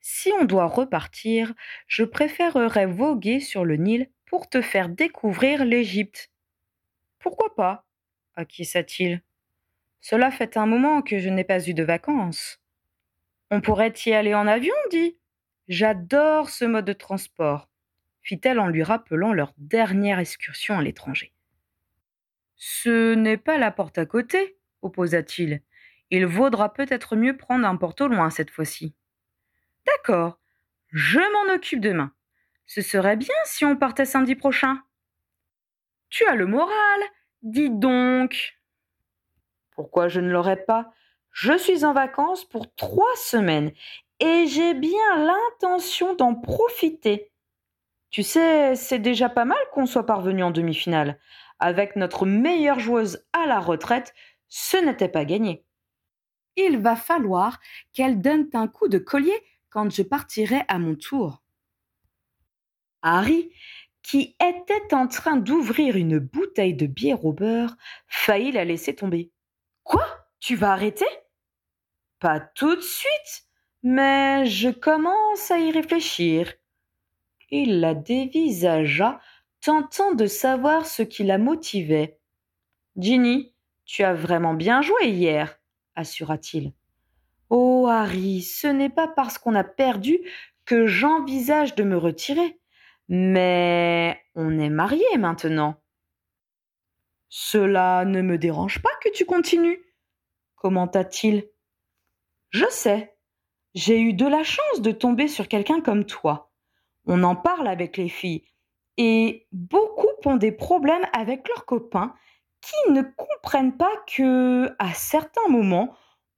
Si 0.00 0.30
on 0.38 0.44
doit 0.44 0.66
repartir, 0.66 1.54
je 1.86 2.04
préférerais 2.04 2.86
voguer 2.86 3.40
sur 3.40 3.64
le 3.64 3.76
Nil 3.76 4.10
pour 4.26 4.48
te 4.48 4.60
faire 4.60 4.88
découvrir 4.88 5.64
l'Égypte. 5.64 6.30
Pourquoi 7.18 7.54
pas? 7.54 7.86
acquiesça-t-il. 8.36 9.22
Cela 10.00 10.30
fait 10.30 10.58
un 10.58 10.66
moment 10.66 11.00
que 11.00 11.18
je 11.18 11.30
n'ai 11.30 11.44
pas 11.44 11.66
eu 11.66 11.72
de 11.72 11.82
vacances. 11.82 12.60
On 13.50 13.60
pourrait 13.60 13.94
y 14.04 14.12
aller 14.12 14.34
en 14.34 14.46
avion, 14.46 14.74
dit. 14.90 15.16
J'adore 15.68 16.50
ce 16.50 16.64
mode 16.64 16.84
de 16.84 16.92
transport, 16.92 17.70
fit-elle 18.20 18.58
en 18.58 18.68
lui 18.68 18.82
rappelant 18.82 19.32
leur 19.32 19.54
dernière 19.56 20.18
excursion 20.18 20.78
à 20.78 20.82
l'étranger. 20.82 21.32
Ce 22.56 23.14
n'est 23.14 23.38
pas 23.38 23.56
la 23.56 23.70
porte 23.70 23.98
à 23.98 24.06
côté, 24.06 24.58
opposa-t-il. 24.82 25.62
Il 26.10 26.26
vaudra 26.26 26.72
peut-être 26.72 27.16
mieux 27.16 27.36
prendre 27.36 27.66
un 27.66 27.76
porte 27.76 28.02
au 28.02 28.08
loin 28.08 28.30
cette 28.30 28.50
fois-ci. 28.50 28.94
D'accord, 29.86 30.38
je 30.88 31.18
m'en 31.18 31.54
occupe 31.54 31.80
demain. 31.80 32.12
Ce 32.66 32.82
serait 32.82 33.16
bien 33.16 33.34
si 33.44 33.64
on 33.64 33.76
partait 33.76 34.04
samedi 34.04 34.34
prochain. 34.34 34.82
Tu 36.08 36.24
as 36.26 36.34
le 36.34 36.46
moral, 36.46 37.00
dis 37.42 37.70
donc. 37.70 38.58
Pourquoi 39.70 40.08
je 40.08 40.20
ne 40.20 40.30
l'aurais 40.30 40.64
pas? 40.64 40.92
Je 41.32 41.58
suis 41.58 41.84
en 41.84 41.92
vacances 41.92 42.44
pour 42.44 42.72
trois 42.76 43.16
semaines 43.16 43.72
et 44.20 44.46
j'ai 44.46 44.74
bien 44.74 45.16
l'intention 45.16 46.14
d'en 46.14 46.34
profiter. 46.34 47.32
Tu 48.10 48.22
sais, 48.22 48.76
c'est 48.76 48.98
déjà 49.00 49.28
pas 49.28 49.44
mal 49.44 49.58
qu'on 49.72 49.86
soit 49.86 50.06
parvenu 50.06 50.42
en 50.42 50.50
demi-finale. 50.50 51.18
Avec 51.58 51.96
notre 51.96 52.26
meilleure 52.26 52.78
joueuse 52.78 53.26
à 53.32 53.46
la 53.46 53.58
retraite, 53.58 54.14
ce 54.48 54.76
n'était 54.76 55.08
pas 55.08 55.24
gagné. 55.24 55.64
Il 56.56 56.78
va 56.78 56.94
falloir 56.94 57.58
qu'elle 57.92 58.20
donne 58.20 58.48
un 58.54 58.68
coup 58.68 58.88
de 58.88 58.98
collier 58.98 59.36
quand 59.70 59.90
je 59.90 60.02
partirai 60.02 60.62
à 60.68 60.78
mon 60.78 60.94
tour. 60.94 61.42
Harry, 63.02 63.52
qui 64.02 64.36
était 64.40 64.94
en 64.94 65.08
train 65.08 65.36
d'ouvrir 65.36 65.96
une 65.96 66.18
bouteille 66.18 66.74
de 66.74 66.86
bière 66.86 67.24
au 67.24 67.32
beurre, 67.32 67.76
faillit 68.06 68.52
la 68.52 68.64
laisser 68.64 68.94
tomber. 68.94 69.32
Quoi? 69.82 70.06
Tu 70.38 70.54
vas 70.54 70.72
arrêter? 70.72 71.06
Pas 72.20 72.38
tout 72.38 72.76
de 72.76 72.80
suite 72.80 73.43
mais 73.84 74.46
je 74.46 74.70
commence 74.70 75.50
à 75.50 75.58
y 75.58 75.70
réfléchir. 75.70 76.54
Il 77.50 77.80
la 77.80 77.94
dévisagea, 77.94 79.20
tentant 79.60 80.14
de 80.14 80.26
savoir 80.26 80.86
ce 80.86 81.02
qui 81.02 81.22
la 81.22 81.36
motivait. 81.36 82.18
Ginny, 82.96 83.54
tu 83.84 84.02
as 84.02 84.14
vraiment 84.14 84.54
bien 84.54 84.80
joué 84.80 85.08
hier, 85.08 85.60
assura-t-il. 85.94 86.72
Oh, 87.50 87.86
Harry, 87.88 88.40
ce 88.40 88.66
n'est 88.66 88.88
pas 88.88 89.06
parce 89.06 89.36
qu'on 89.36 89.54
a 89.54 89.64
perdu 89.64 90.18
que 90.64 90.86
j'envisage 90.86 91.74
de 91.74 91.84
me 91.84 91.98
retirer. 91.98 92.58
Mais 93.08 94.18
on 94.34 94.58
est 94.58 94.70
mariés 94.70 95.18
maintenant. 95.18 95.76
Cela 97.28 98.06
ne 98.06 98.22
me 98.22 98.38
dérange 98.38 98.80
pas 98.80 98.96
que 99.02 99.10
tu 99.10 99.26
continues, 99.26 99.84
commenta-t-il. 100.56 101.46
Je 102.48 102.64
sais, 102.70 103.13
j'ai 103.74 104.00
eu 104.00 104.12
de 104.12 104.26
la 104.26 104.44
chance 104.44 104.80
de 104.80 104.92
tomber 104.92 105.28
sur 105.28 105.48
quelqu'un 105.48 105.80
comme 105.80 106.04
toi. 106.04 106.52
On 107.06 107.22
en 107.22 107.36
parle 107.36 107.68
avec 107.68 107.96
les 107.96 108.08
filles. 108.08 108.44
Et 108.96 109.46
beaucoup 109.52 110.06
ont 110.24 110.36
des 110.36 110.52
problèmes 110.52 111.06
avec 111.12 111.48
leurs 111.48 111.66
copains 111.66 112.14
qui 112.60 112.92
ne 112.92 113.02
comprennent 113.02 113.76
pas 113.76 113.92
que, 114.06 114.74
à 114.78 114.94
certains 114.94 115.48
moments, 115.48 115.94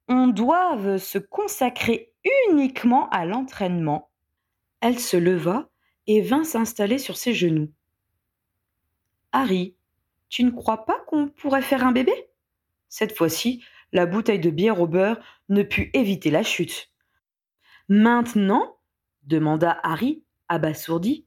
on 0.09 0.27
doit 0.27 0.97
se 0.97 1.19
consacrer 1.19 2.13
uniquement 2.49 3.07
à 3.09 3.25
l'entraînement. 3.25 4.09
Elle 4.81 4.99
se 4.99 5.17
leva 5.17 5.69
et 6.07 6.21
vint 6.21 6.43
s'installer 6.43 6.97
sur 6.97 7.17
ses 7.17 7.33
genoux. 7.33 7.71
Harry, 9.31 9.75
tu 10.29 10.43
ne 10.43 10.51
crois 10.51 10.85
pas 10.85 10.99
qu'on 11.07 11.27
pourrait 11.27 11.61
faire 11.61 11.85
un 11.85 11.91
bébé? 11.91 12.13
Cette 12.89 13.15
fois-ci, 13.15 13.63
la 13.91 14.05
bouteille 14.05 14.39
de 14.39 14.49
bière 14.49 14.81
au 14.81 14.87
beurre 14.87 15.19
ne 15.49 15.63
put 15.63 15.91
éviter 15.93 16.31
la 16.31 16.43
chute. 16.43 16.89
Maintenant 17.89 18.77
demanda 19.23 19.79
Harry, 19.83 20.23
abasourdi. 20.49 21.25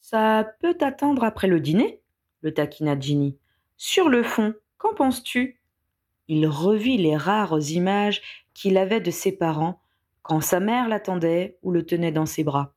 Ça 0.00 0.54
peut 0.60 0.76
attendre 0.80 1.24
après 1.24 1.48
le 1.48 1.60
dîner 1.60 2.00
le 2.44 2.52
taquina 2.52 2.98
Ginny. 2.98 3.38
Sur 3.78 4.08
le 4.10 4.22
fond, 4.22 4.54
qu'en 4.76 4.94
penses-tu? 4.94 5.60
Il 6.28 6.46
revit 6.46 6.98
les 6.98 7.16
rares 7.16 7.58
images 7.70 8.22
qu'il 8.52 8.76
avait 8.76 9.00
de 9.00 9.10
ses 9.10 9.32
parents 9.32 9.80
quand 10.22 10.42
sa 10.42 10.60
mère 10.60 10.88
l'attendait 10.88 11.58
ou 11.62 11.70
le 11.70 11.84
tenait 11.84 12.12
dans 12.12 12.26
ses 12.26 12.44
bras. 12.44 12.74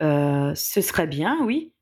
Euh, 0.00 0.54
ce 0.54 0.80
serait 0.80 1.06
bien, 1.06 1.44
oui. 1.44 1.72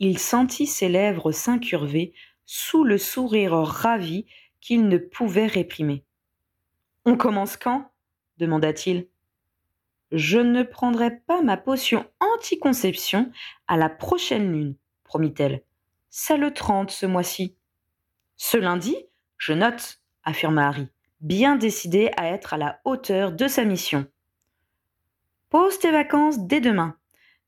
Il 0.00 0.18
sentit 0.18 0.66
ses 0.66 0.88
lèvres 0.88 1.32
s'incurver 1.32 2.14
sous 2.46 2.82
le 2.82 2.96
sourire 2.96 3.52
ravi 3.52 4.26
qu'il 4.60 4.88
ne 4.88 4.96
pouvait 4.96 5.46
réprimer. 5.46 6.02
On 7.04 7.16
commence 7.16 7.58
quand? 7.58 7.91
Demanda-t-il. 8.42 9.08
Je 10.10 10.38
ne 10.38 10.62
prendrai 10.62 11.16
pas 11.26 11.40
ma 11.40 11.56
potion 11.56 12.04
anticonception 12.20 13.30
à 13.66 13.76
la 13.76 13.88
prochaine 13.88 14.52
lune, 14.52 14.76
promit-elle. 15.04 15.62
C'est 16.10 16.36
le 16.36 16.52
30 16.52 16.90
ce 16.90 17.06
mois-ci. 17.06 17.56
Ce 18.36 18.58
lundi, 18.58 18.96
je 19.38 19.52
note, 19.52 20.02
affirma 20.24 20.68
Harry, 20.68 20.88
bien 21.20 21.56
décidé 21.56 22.10
à 22.16 22.28
être 22.28 22.52
à 22.52 22.58
la 22.58 22.80
hauteur 22.84 23.32
de 23.32 23.46
sa 23.46 23.64
mission. 23.64 24.06
Pose 25.48 25.78
tes 25.78 25.92
vacances 25.92 26.40
dès 26.40 26.60
demain. 26.60 26.96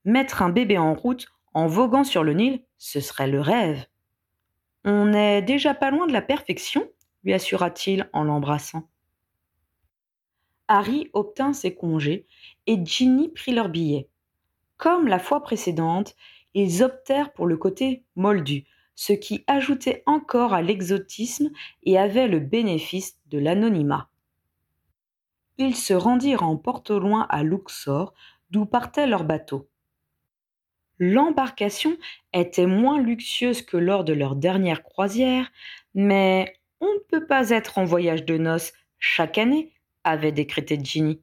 Mettre 0.04 0.42
un 0.42 0.50
bébé 0.50 0.78
en 0.78 0.94
route 0.94 1.26
en 1.54 1.66
voguant 1.66 2.04
sur 2.04 2.22
le 2.22 2.34
Nil, 2.34 2.64
ce 2.78 3.00
serait 3.00 3.28
le 3.28 3.40
rêve. 3.40 3.84
On 4.84 5.06
n'est 5.06 5.42
déjà 5.42 5.74
pas 5.74 5.90
loin 5.90 6.06
de 6.06 6.12
la 6.12 6.22
perfection, 6.22 6.88
lui 7.24 7.32
assura-t-il 7.32 8.08
en 8.12 8.24
l'embrassant. 8.24 8.88
Harry 10.68 11.11
obtint 11.12 11.52
ses 11.52 11.75
congés 11.75 12.26
et 12.66 12.78
Ginny 12.85 13.28
prit 13.28 13.52
leur 13.52 13.68
billet. 13.68 14.09
Comme 14.76 15.06
la 15.06 15.18
fois 15.18 15.42
précédente, 15.42 16.16
ils 16.54 16.83
optèrent 16.83 17.33
pour 17.33 17.47
le 17.47 17.56
côté 17.56 18.04
moldu, 18.16 18.64
ce 18.94 19.12
qui 19.12 19.44
ajoutait 19.47 20.02
encore 20.06 20.54
à 20.54 20.62
l'exotisme 20.62 21.50
et 21.83 21.99
avait 21.99 22.28
le 22.28 22.40
bénéfice 22.40 23.18
de 23.26 23.38
l'anonymat. 23.38 24.09
Ils 25.59 25.76
se 25.76 25.94
rendirent 25.94 26.42
en 26.42 26.56
porte 26.56 26.90
au 26.90 26.99
loin 26.99 27.26
à 27.28 27.42
Luxor, 27.42 28.14
d'où 28.50 28.66
partait 28.66 29.06
leur 29.06 29.25
bateau. 29.25 29.68
L'embarcation 30.99 31.97
était 32.33 32.66
moins 32.66 33.00
luxueuse 33.00 33.62
que 33.62 33.76
lors 33.76 34.04
de 34.04 34.12
leur 34.12 34.37
dernière 34.37 34.83
croisière, 34.83 35.50
mais 35.94 36.56
on 36.80 36.87
ne 36.87 36.99
peut 37.09 37.26
pas 37.26 37.50
être 37.50 37.78
en 37.78 37.85
voyage 37.85 38.25
de 38.25 38.38
noces 38.38 38.73
chaque 38.99 39.38
année 39.38 39.74
avait 40.04 40.32
décrété 40.32 40.78
Ginny. 40.82 41.20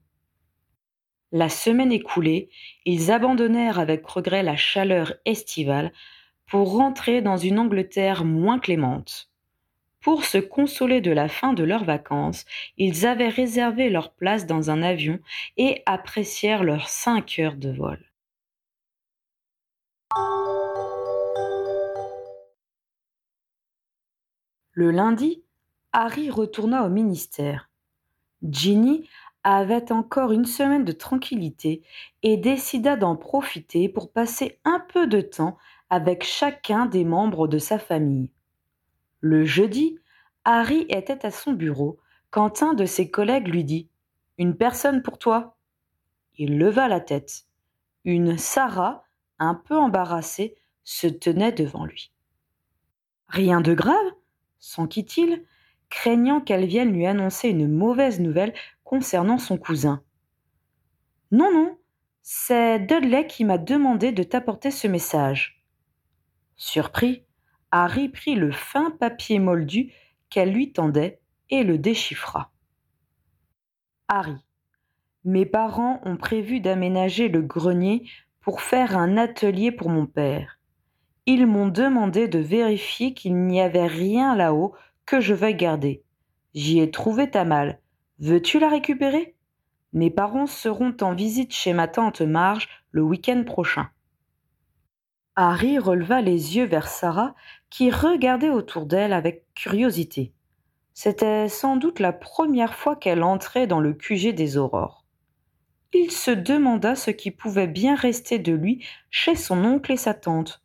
La 1.31 1.47
semaine 1.47 1.93
écoulée, 1.93 2.49
ils 2.85 3.11
abandonnèrent 3.11 3.79
avec 3.79 4.05
regret 4.05 4.43
la 4.43 4.57
chaleur 4.57 5.13
estivale 5.23 5.93
pour 6.45 6.73
rentrer 6.75 7.21
dans 7.21 7.37
une 7.37 7.59
Angleterre 7.59 8.25
moins 8.25 8.59
clémente. 8.59 9.31
Pour 10.01 10.25
se 10.25 10.39
consoler 10.39 10.99
de 10.99 11.11
la 11.11 11.29
fin 11.29 11.53
de 11.53 11.63
leurs 11.63 11.85
vacances, 11.85 12.43
ils 12.77 13.05
avaient 13.05 13.29
réservé 13.29 13.89
leur 13.89 14.13
place 14.13 14.45
dans 14.45 14.69
un 14.69 14.81
avion 14.81 15.19
et 15.55 15.83
apprécièrent 15.85 16.65
leurs 16.65 16.89
cinq 16.89 17.37
heures 17.39 17.55
de 17.55 17.71
vol. 17.71 18.03
Le 24.73 24.91
lundi, 24.91 25.43
Harry 25.93 26.29
retourna 26.29 26.83
au 26.83 26.89
ministère. 26.89 27.70
Ginny 28.43 29.09
avait 29.43 29.91
encore 29.91 30.31
une 30.31 30.45
semaine 30.45 30.85
de 30.85 30.91
tranquillité 30.91 31.83
et 32.23 32.37
décida 32.37 32.95
d'en 32.95 33.15
profiter 33.15 33.89
pour 33.89 34.11
passer 34.11 34.59
un 34.63 34.79
peu 34.79 35.07
de 35.07 35.21
temps 35.21 35.57
avec 35.89 36.23
chacun 36.23 36.85
des 36.85 37.03
membres 37.03 37.47
de 37.47 37.57
sa 37.57 37.79
famille. 37.79 38.29
Le 39.19 39.45
jeudi, 39.45 39.99
Harry 40.45 40.85
était 40.89 41.25
à 41.25 41.31
son 41.31 41.53
bureau 41.53 41.99
quand 42.29 42.63
un 42.63 42.73
de 42.73 42.85
ses 42.85 43.11
collègues 43.11 43.47
lui 43.47 43.63
dit 43.63 43.89
Une 44.37 44.55
personne 44.55 45.03
pour 45.03 45.17
toi. 45.17 45.57
Il 46.37 46.57
leva 46.57 46.87
la 46.87 46.99
tête. 46.99 47.45
Une 48.05 48.37
Sarah, 48.37 49.03
un 49.37 49.53
peu 49.53 49.77
embarrassée, 49.77 50.55
se 50.83 51.07
tenait 51.07 51.51
devant 51.51 51.85
lui. 51.85 52.11
Rien 53.27 53.61
de 53.61 53.73
grave 53.73 54.11
s'enquit-il, 54.59 55.45
craignant 55.91 56.41
qu'elle 56.41 56.65
vienne 56.65 56.91
lui 56.91 57.05
annoncer 57.05 57.49
une 57.49 57.67
mauvaise 57.67 58.19
nouvelle 58.19 58.53
concernant 58.83 59.37
son 59.37 59.59
cousin. 59.59 60.01
Non, 61.31 61.53
non, 61.53 61.77
c'est 62.23 62.79
Dudley 62.79 63.27
qui 63.27 63.45
m'a 63.45 63.59
demandé 63.59 64.11
de 64.11 64.23
t'apporter 64.23 64.71
ce 64.71 64.87
message. 64.87 65.63
Surpris, 66.55 67.25
Harry 67.69 68.09
prit 68.09 68.35
le 68.35 68.51
fin 68.51 68.89
papier 68.91 69.37
moldu 69.39 69.93
qu'elle 70.29 70.51
lui 70.51 70.73
tendait 70.73 71.19
et 71.49 71.63
le 71.63 71.77
déchiffra. 71.77 72.51
Harry. 74.07 74.37
Mes 75.23 75.45
parents 75.45 76.01
ont 76.03 76.17
prévu 76.17 76.61
d'aménager 76.61 77.27
le 77.27 77.41
grenier 77.41 78.09
pour 78.39 78.61
faire 78.61 78.97
un 78.97 79.17
atelier 79.17 79.71
pour 79.71 79.89
mon 79.89 80.07
père. 80.07 80.59
Ils 81.27 81.45
m'ont 81.45 81.67
demandé 81.67 82.27
de 82.27 82.39
vérifier 82.39 83.13
qu'il 83.13 83.35
n'y 83.35 83.61
avait 83.61 83.87
rien 83.87 84.35
là-haut 84.35 84.73
que 85.11 85.19
je 85.19 85.33
veuille 85.33 85.55
garder. 85.55 86.05
J'y 86.53 86.79
ai 86.79 86.89
trouvé 86.89 87.29
ta 87.29 87.43
malle. 87.43 87.81
Veux-tu 88.19 88.59
la 88.59 88.69
récupérer? 88.69 89.35
Mes 89.91 90.09
parents 90.09 90.47
seront 90.47 90.95
en 91.01 91.13
visite 91.13 91.53
chez 91.53 91.73
ma 91.73 91.89
tante 91.89 92.21
Marge 92.21 92.69
le 92.91 93.01
week-end 93.01 93.43
prochain. 93.45 93.89
Harry 95.35 95.79
releva 95.79 96.21
les 96.21 96.55
yeux 96.55 96.63
vers 96.63 96.87
Sarah, 96.87 97.35
qui 97.69 97.91
regardait 97.91 98.51
autour 98.51 98.85
d'elle 98.85 99.11
avec 99.11 99.43
curiosité. 99.53 100.31
C'était 100.93 101.49
sans 101.49 101.75
doute 101.75 101.99
la 101.99 102.13
première 102.13 102.75
fois 102.75 102.95
qu'elle 102.95 103.23
entrait 103.23 103.67
dans 103.67 103.81
le 103.81 103.91
QG 103.91 104.33
des 104.33 104.55
aurores. 104.55 105.03
Il 105.93 106.09
se 106.09 106.31
demanda 106.31 106.95
ce 106.95 107.11
qui 107.11 107.31
pouvait 107.31 107.67
bien 107.67 107.95
rester 107.95 108.39
de 108.39 108.53
lui 108.53 108.85
chez 109.09 109.35
son 109.35 109.65
oncle 109.65 109.91
et 109.91 109.97
sa 109.97 110.13
tante. 110.13 110.63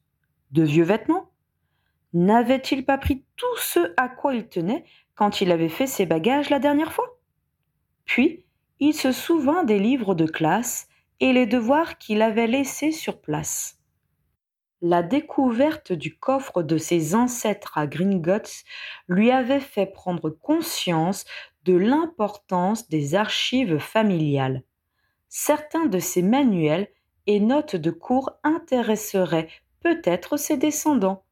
De 0.52 0.62
vieux 0.62 0.84
vêtements? 0.84 1.32
N'avait-il 2.12 2.84
pas 2.84 2.98
pris 2.98 3.24
tout 3.36 3.56
ce 3.58 3.92
à 3.96 4.08
quoi 4.08 4.34
il 4.34 4.48
tenait 4.48 4.84
quand 5.14 5.40
il 5.40 5.50
avait 5.50 5.68
fait 5.68 5.86
ses 5.86 6.06
bagages 6.06 6.50
la 6.50 6.58
dernière 6.58 6.92
fois? 6.92 7.18
Puis, 8.04 8.44
il 8.78 8.94
se 8.94 9.12
souvint 9.12 9.64
des 9.64 9.78
livres 9.78 10.14
de 10.14 10.26
classe 10.26 10.88
et 11.20 11.32
les 11.32 11.46
devoirs 11.46 11.98
qu'il 11.98 12.22
avait 12.22 12.46
laissés 12.46 12.92
sur 12.92 13.20
place. 13.20 13.78
La 14.82 15.02
découverte 15.02 15.92
du 15.92 16.18
coffre 16.18 16.62
de 16.62 16.76
ses 16.76 17.14
ancêtres 17.14 17.78
à 17.78 17.86
Gringotts 17.86 18.64
lui 19.08 19.30
avait 19.30 19.60
fait 19.60 19.86
prendre 19.86 20.28
conscience 20.30 21.24
de 21.64 21.74
l'importance 21.74 22.88
des 22.88 23.14
archives 23.14 23.78
familiales. 23.78 24.62
Certains 25.28 25.86
de 25.86 25.98
ses 25.98 26.22
manuels 26.22 26.88
et 27.26 27.40
notes 27.40 27.76
de 27.76 27.90
cours 27.90 28.30
intéresseraient 28.44 29.48
peut-être 29.80 30.36
ses 30.36 30.56
descendants. 30.56 31.24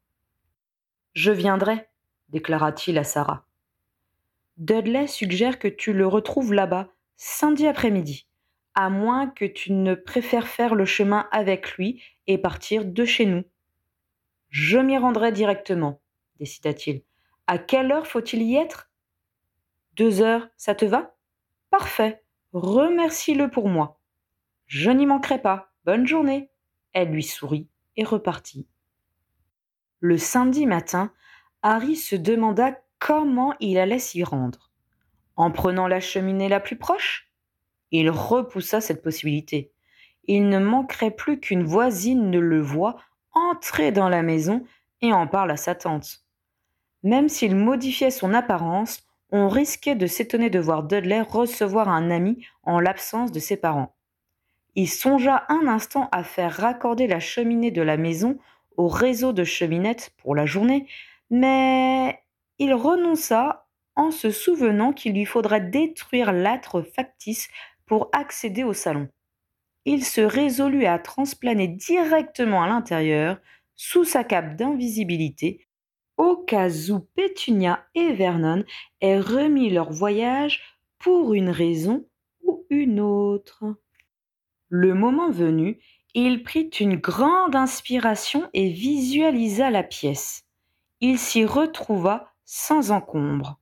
Je 1.14 1.30
viendrai, 1.30 1.88
déclara-t-il 2.30 2.98
à 2.98 3.04
Sarah. 3.04 3.46
Dudley 4.56 5.06
suggère 5.06 5.58
que 5.58 5.68
tu 5.68 5.92
le 5.92 6.06
retrouves 6.06 6.52
là-bas, 6.52 6.88
samedi 7.16 7.66
après-midi, 7.68 8.26
à 8.74 8.90
moins 8.90 9.28
que 9.28 9.44
tu 9.44 9.72
ne 9.72 9.94
préfères 9.94 10.48
faire 10.48 10.74
le 10.74 10.84
chemin 10.84 11.28
avec 11.30 11.72
lui 11.72 12.02
et 12.26 12.38
partir 12.38 12.84
de 12.84 13.04
chez 13.04 13.26
nous. 13.26 13.44
Je 14.48 14.78
m'y 14.78 14.98
rendrai 14.98 15.30
directement, 15.30 16.00
décida-t-il. 16.38 17.02
À 17.46 17.58
quelle 17.58 17.92
heure 17.92 18.06
faut-il 18.06 18.42
y 18.42 18.56
être? 18.56 18.90
Deux 19.94 20.20
heures, 20.20 20.48
ça 20.56 20.74
te 20.74 20.84
va? 20.84 21.14
Parfait. 21.70 22.24
Remercie-le 22.52 23.50
pour 23.50 23.68
moi. 23.68 24.00
Je 24.66 24.90
n'y 24.90 25.06
manquerai 25.06 25.40
pas. 25.40 25.72
Bonne 25.84 26.06
journée. 26.06 26.50
Elle 26.92 27.10
lui 27.10 27.22
sourit 27.22 27.68
et 27.96 28.04
repartit. 28.04 28.66
Le 30.06 30.18
samedi 30.18 30.66
matin, 30.66 31.10
Harry 31.62 31.96
se 31.96 32.14
demanda 32.14 32.78
comment 32.98 33.54
il 33.58 33.78
allait 33.78 33.98
s'y 33.98 34.22
rendre. 34.22 34.70
En 35.34 35.50
prenant 35.50 35.88
la 35.88 35.98
cheminée 35.98 36.50
la 36.50 36.60
plus 36.60 36.76
proche 36.76 37.32
Il 37.90 38.10
repoussa 38.10 38.82
cette 38.82 39.02
possibilité. 39.02 39.72
Il 40.24 40.50
ne 40.50 40.58
manquerait 40.58 41.10
plus 41.10 41.40
qu'une 41.40 41.64
voisine 41.64 42.28
ne 42.28 42.38
le 42.38 42.60
voie 42.60 42.96
entrer 43.32 43.92
dans 43.92 44.10
la 44.10 44.20
maison 44.22 44.66
et 45.00 45.14
en 45.14 45.26
parle 45.26 45.50
à 45.50 45.56
sa 45.56 45.74
tante. 45.74 46.26
Même 47.02 47.30
s'il 47.30 47.56
modifiait 47.56 48.10
son 48.10 48.34
apparence, 48.34 49.06
on 49.30 49.48
risquait 49.48 49.96
de 49.96 50.06
s'étonner 50.06 50.50
de 50.50 50.60
voir 50.60 50.82
Dudley 50.82 51.22
recevoir 51.22 51.88
un 51.88 52.10
ami 52.10 52.46
en 52.62 52.78
l'absence 52.78 53.32
de 53.32 53.40
ses 53.40 53.56
parents. 53.56 53.96
Il 54.74 54.90
songea 54.90 55.46
un 55.48 55.66
instant 55.66 56.10
à 56.12 56.24
faire 56.24 56.52
raccorder 56.52 57.06
la 57.06 57.20
cheminée 57.20 57.70
de 57.70 57.80
la 57.80 57.96
maison 57.96 58.38
au 58.76 58.88
réseau 58.88 59.32
de 59.32 59.44
cheminettes 59.44 60.12
pour 60.18 60.34
la 60.34 60.46
journée, 60.46 60.86
mais 61.30 62.20
il 62.58 62.74
renonça 62.74 63.66
en 63.96 64.10
se 64.10 64.30
souvenant 64.30 64.92
qu'il 64.92 65.14
lui 65.14 65.24
faudrait 65.24 65.60
détruire 65.60 66.32
l'âtre 66.32 66.82
factice 66.82 67.48
pour 67.86 68.08
accéder 68.12 68.64
au 68.64 68.72
salon. 68.72 69.08
Il 69.84 70.04
se 70.04 70.20
résolut 70.20 70.86
à 70.86 70.98
transplaner 70.98 71.68
directement 71.68 72.62
à 72.62 72.68
l'intérieur, 72.68 73.38
sous 73.76 74.04
sa 74.04 74.24
cape 74.24 74.56
d'invisibilité, 74.56 75.66
au 76.16 76.36
cas 76.36 76.70
où 76.90 77.00
Pétunia 77.16 77.84
et 77.94 78.12
Vernon 78.12 78.64
aient 79.00 79.18
remis 79.18 79.70
leur 79.70 79.92
voyage 79.92 80.62
pour 80.98 81.34
une 81.34 81.50
raison 81.50 82.06
ou 82.42 82.64
une 82.70 83.00
autre. 83.00 83.64
Le 84.68 84.94
moment 84.94 85.30
venu, 85.30 85.80
il 86.14 86.44
prit 86.44 86.70
une 86.80 86.96
grande 86.96 87.56
inspiration 87.56 88.48
et 88.54 88.68
visualisa 88.68 89.70
la 89.70 89.82
pièce. 89.82 90.44
Il 91.00 91.18
s'y 91.18 91.44
retrouva 91.44 92.32
sans 92.44 92.92
encombre. 92.92 93.58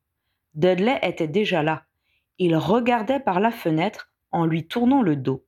Dudley 0.54 0.98
était 1.02 1.28
déjà 1.28 1.62
là. 1.62 1.84
Il 2.38 2.56
regardait 2.56 3.20
par 3.20 3.40
la 3.40 3.50
fenêtre 3.50 4.12
en 4.32 4.44
lui 4.44 4.66
tournant 4.66 5.02
le 5.02 5.16
dos. 5.16 5.44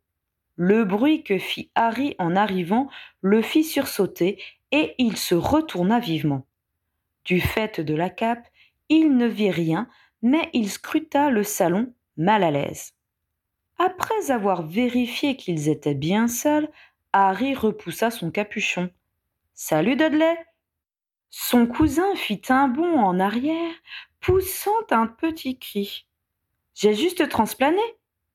Le 0.57 0.85
bruit 0.85 1.23
que 1.25 1.39
fit 1.39 1.71
Harry 1.75 2.15
en 2.19 2.37
arrivant 2.37 2.89
le 3.21 3.43
fit 3.43 3.65
sursauter 3.65 4.43
et 4.71 4.95
il 4.99 5.17
se 5.17 5.35
retourna 5.35 6.01
vivement. 6.01 6.47
Du 7.25 7.41
fait 7.41 7.81
de 7.81 7.95
la 7.95 8.09
cape, 8.09 8.47
il 8.89 9.17
ne 9.17 9.27
vit 9.27 9.51
rien, 9.51 9.89
mais 10.23 10.49
il 10.53 10.71
scruta 10.71 11.31
le 11.31 11.43
salon 11.43 11.93
mal 12.17 12.43
à 12.43 12.51
l'aise. 12.51 12.95
Après 13.79 14.31
avoir 14.31 14.63
vérifié 14.63 15.37
qu'ils 15.37 15.69
étaient 15.69 15.95
bien 15.95 16.29
seuls, 16.29 16.69
Harry 17.17 17.55
repoussa 17.55 18.11
son 18.11 18.33
capuchon. 18.33 18.91
Salut 19.55 19.95
Dudley 19.95 20.37
son 21.31 21.67
cousin 21.67 22.15
fit 22.17 22.43
un 22.49 22.69
bond 22.69 22.99
en 22.99 23.19
arrière, 23.21 23.73
poussant 24.21 24.71
un 24.91 25.07
petit 25.07 25.59
cri. 25.59 26.07
J'ai 26.75 26.95
juste 26.95 27.29
transplané, 27.29 27.83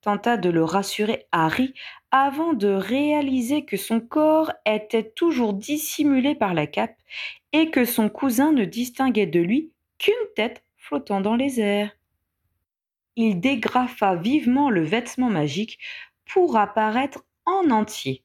tenta 0.02 0.38
de 0.38 0.50
le 0.50 0.64
rassurer 0.64 1.28
Harry 1.34 1.74
avant 2.12 2.54
de 2.54 2.70
réaliser 2.70 3.66
que 3.66 3.76
son 3.78 4.00
corps 4.00 4.52
était 4.66 5.10
toujours 5.12 5.54
dissimulé 5.54 6.36
par 6.36 6.54
la 6.54 6.68
cape 6.68 6.98
et 7.52 7.72
que 7.72 7.84
son 7.84 8.10
cousin 8.10 8.52
ne 8.54 8.66
distinguait 8.66 9.28
de 9.28 9.40
lui 9.40 9.72
qu'une 9.98 10.14
tête 10.36 10.64
flottant 10.78 11.20
dans 11.20 11.36
les 11.36 11.60
airs. 11.60 11.92
Il 13.18 13.42
dégrafa 13.42 14.16
vivement 14.16 14.70
le 14.70 14.84
vêtement 14.84 15.30
magique 15.30 15.80
pour 16.26 16.58
apparaître 16.58 17.26
en 17.46 17.72
entier. 17.72 18.24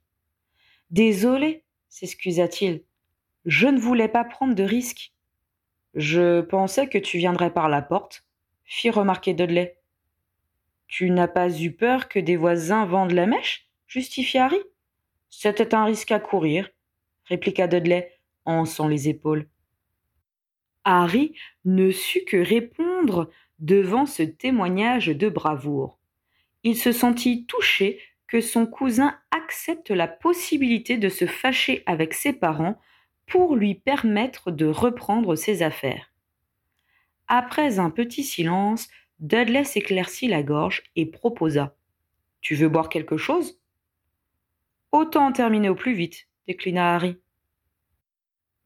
Désolé, 0.95 1.65
s'excusa-t-il. 1.89 2.85
Je 3.47 3.67
ne 3.67 3.81
voulais 3.81 4.07
pas 4.07 4.23
prendre 4.23 4.55
de 4.55 4.63
risques. 4.63 5.13
Je 5.95 6.41
pensais 6.41 6.89
que 6.89 6.99
tu 6.99 7.19
viendrais 7.19 7.53
par 7.53 7.69
la 7.69 7.83
porte, 7.83 8.25
fit 8.63 8.91
remarquer 8.91 9.35
Dudley. 9.35 9.77
Tu 10.87 11.11
n'as 11.11 11.27
pas 11.27 11.51
eu 11.61 11.73
peur 11.73 12.07
que 12.09 12.21
des 12.21 12.37
voisins 12.37 12.87
vendent 12.87 13.11
la 13.11 13.27
mèche? 13.27 13.69
justifia 13.89 14.45
Harry. 14.45 14.61
C'était 15.31 15.75
un 15.75 15.85
risque 15.85 16.13
à 16.13 16.21
courir, 16.21 16.71
répliqua 17.25 17.67
Dudley, 17.67 18.17
en 18.45 18.61
haussant 18.61 18.87
les 18.87 19.09
épaules. 19.09 19.49
Harry 20.85 21.35
ne 21.65 21.91
sut 21.91 22.25
que 22.25 22.37
répondre 22.37 23.33
devant 23.59 24.07
ce 24.07 24.23
témoignage 24.23 25.09
de 25.09 25.29
bravoure. 25.29 25.99
Il 26.63 26.77
se 26.79 26.93
sentit 26.93 27.47
touché 27.47 27.99
que 28.29 28.41
son 28.41 28.67
cousin 28.67 29.19
accepte 29.45 29.91
la 29.91 30.09
possibilité 30.09 30.97
de 30.97 31.11
se 31.11 31.27
fâcher 31.27 31.83
avec 31.85 32.15
ses 32.15 32.33
parents 32.33 32.81
pour 33.27 33.57
lui 33.57 33.75
permettre 33.75 34.51
de 34.51 34.65
reprendre 34.65 35.37
ses 35.37 35.63
affaires. 35.63 36.11
Après 37.29 37.79
un 37.79 37.91
petit 37.91 38.25
silence, 38.25 38.89
Dudley 39.19 39.65
s'éclaircit 39.65 40.29
la 40.29 40.43
gorge 40.43 40.83
et 40.97 41.05
proposa. 41.05 41.77
Tu 42.41 42.55
veux 42.55 42.71
boire 42.71 42.89
quelque 42.89 43.19
chose? 43.19 43.61
Autant 44.93 45.31
terminer 45.31 45.69
au 45.69 45.75
plus 45.75 45.95
vite, 45.95 46.27
déclina 46.47 46.95
Harry. 46.95 47.19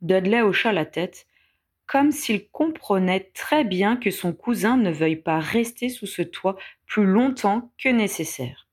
Dudley 0.00 0.42
hocha 0.42 0.72
la 0.72 0.86
tête, 0.86 1.26
comme 1.86 2.12
s'il 2.12 2.48
comprenait 2.50 3.30
très 3.34 3.64
bien 3.64 3.96
que 3.96 4.12
son 4.12 4.32
cousin 4.32 4.76
ne 4.76 4.92
veuille 4.92 5.16
pas 5.16 5.40
rester 5.40 5.88
sous 5.88 6.06
ce 6.06 6.22
toit 6.22 6.56
plus 6.86 7.06
longtemps 7.06 7.72
que 7.78 7.88
nécessaire. 7.88 8.67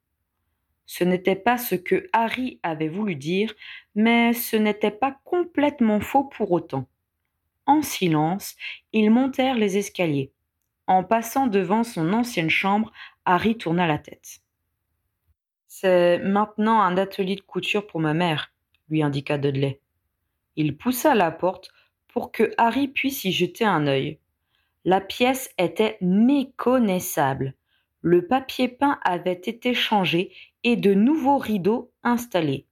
Ce 0.86 1.04
n'était 1.04 1.36
pas 1.36 1.58
ce 1.58 1.76
que 1.76 2.10
Harry 2.14 2.60
avait 2.64 2.90
voulu 2.90 3.16
dire, 3.16 3.54
mais 3.96 4.34
ce 4.34 4.56
n'était 4.56 4.92
pas 4.92 5.20
complètement 5.24 6.00
faux 6.00 6.24
pour 6.24 6.52
autant. 6.52 6.88
En 7.66 7.82
silence, 7.82 8.56
ils 8.94 9.10
montèrent 9.10 9.56
les 9.56 9.78
escaliers. 9.78 10.32
En 10.88 11.04
passant 11.04 11.48
devant 11.48 11.84
son 11.84 12.14
ancienne 12.14 12.50
chambre, 12.50 12.92
Harry 13.26 13.58
tourna 13.58 13.88
la 13.88 13.98
tête. 13.98 14.42
C'est 15.68 16.20
maintenant 16.20 16.82
un 16.82 16.96
atelier 16.98 17.36
de 17.36 17.42
couture 17.42 17.88
pour 17.88 18.00
ma 18.00 18.14
mère, 18.14 18.54
lui 18.90 19.02
indiqua 19.02 19.38
Dudley. 19.38 19.82
Il 20.56 20.78
poussa 20.78 21.16
la 21.16 21.32
porte 21.32 21.72
pour 22.08 22.32
que 22.32 22.54
Harry 22.58 22.88
puisse 22.88 23.26
y 23.26 23.32
jeter 23.32 23.66
un 23.66 23.88
œil. 23.88 24.20
La 24.86 25.02
pièce 25.02 25.52
était 25.58 25.98
méconnaissable. 26.00 27.56
Le 28.08 28.28
papier 28.28 28.68
peint 28.68 29.00
avait 29.02 29.32
été 29.32 29.74
changé 29.74 30.32
et 30.64 30.76
de 30.76 30.94
nouveaux 30.94 31.40
rideaux 31.40 31.92
installés. 32.04 32.68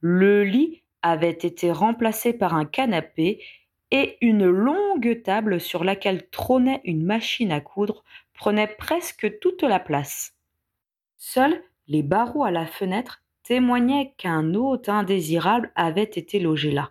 Le 0.00 0.42
lit 0.42 0.82
avait 1.02 1.28
été 1.28 1.70
remplacé 1.70 2.32
par 2.32 2.54
un 2.54 2.64
canapé 2.64 3.44
et 3.90 4.16
une 4.22 4.46
longue 4.46 5.20
table 5.22 5.60
sur 5.60 5.84
laquelle 5.84 6.30
trônait 6.30 6.80
une 6.84 7.04
machine 7.04 7.52
à 7.52 7.60
coudre 7.60 8.04
prenait 8.32 8.74
presque 8.78 9.38
toute 9.40 9.64
la 9.64 9.80
place. 9.80 10.34
Seuls 11.18 11.62
les 11.86 12.02
barreaux 12.02 12.44
à 12.44 12.50
la 12.50 12.64
fenêtre 12.64 13.22
témoignaient 13.42 14.14
qu'un 14.16 14.54
hôte 14.54 14.88
indésirable 14.88 15.72
avait 15.74 16.04
été 16.04 16.40
logé 16.40 16.70
là. 16.70 16.90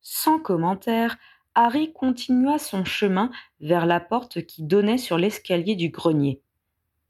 Sans 0.00 0.38
commentaire, 0.38 1.18
Harry 1.54 1.92
continua 1.92 2.58
son 2.58 2.86
chemin 2.86 3.30
vers 3.60 3.84
la 3.84 4.00
porte 4.00 4.46
qui 4.46 4.62
donnait 4.62 4.96
sur 4.96 5.18
l'escalier 5.18 5.76
du 5.76 5.90
grenier. 5.90 6.40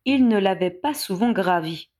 Il 0.05 0.29
ne 0.29 0.39
l'avait 0.39 0.71
pas 0.71 0.95
souvent 0.95 1.33
gravi. 1.33 1.91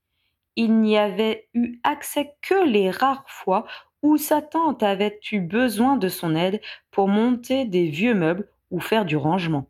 Il 0.55 0.79
n'y 0.79 0.97
avait 0.97 1.49
eu 1.53 1.79
accès 1.83 2.35
que 2.41 2.65
les 2.65 2.89
rares 2.91 3.29
fois 3.29 3.65
où 4.01 4.17
sa 4.17 4.41
tante 4.41 4.83
avait 4.83 5.19
eu 5.31 5.39
besoin 5.39 5.97
de 5.97 6.07
son 6.07 6.35
aide 6.35 6.61
pour 6.91 7.07
monter 7.07 7.65
des 7.65 7.87
vieux 7.87 8.13
meubles 8.13 8.47
ou 8.71 8.79
faire 8.79 9.05
du 9.05 9.17
rangement. 9.17 9.67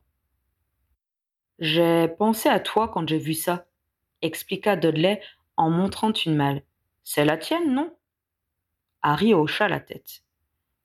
J'ai 1.60 2.10
pensé 2.10 2.50
à 2.50 2.60
toi 2.60 2.90
quand 2.90 3.08
j'ai 3.08 3.18
vu 3.18 3.34
ça, 3.34 3.66
expliqua 4.22 4.76
Dudley 4.76 5.22
en 5.56 5.70
montrant 5.70 6.12
une 6.12 6.36
malle. 6.36 6.64
C'est 7.04 7.24
la 7.24 7.38
tienne, 7.38 7.74
non? 7.74 7.94
Harry 9.02 9.34
hocha 9.34 9.70
la 9.70 9.80
tête. 9.80 10.24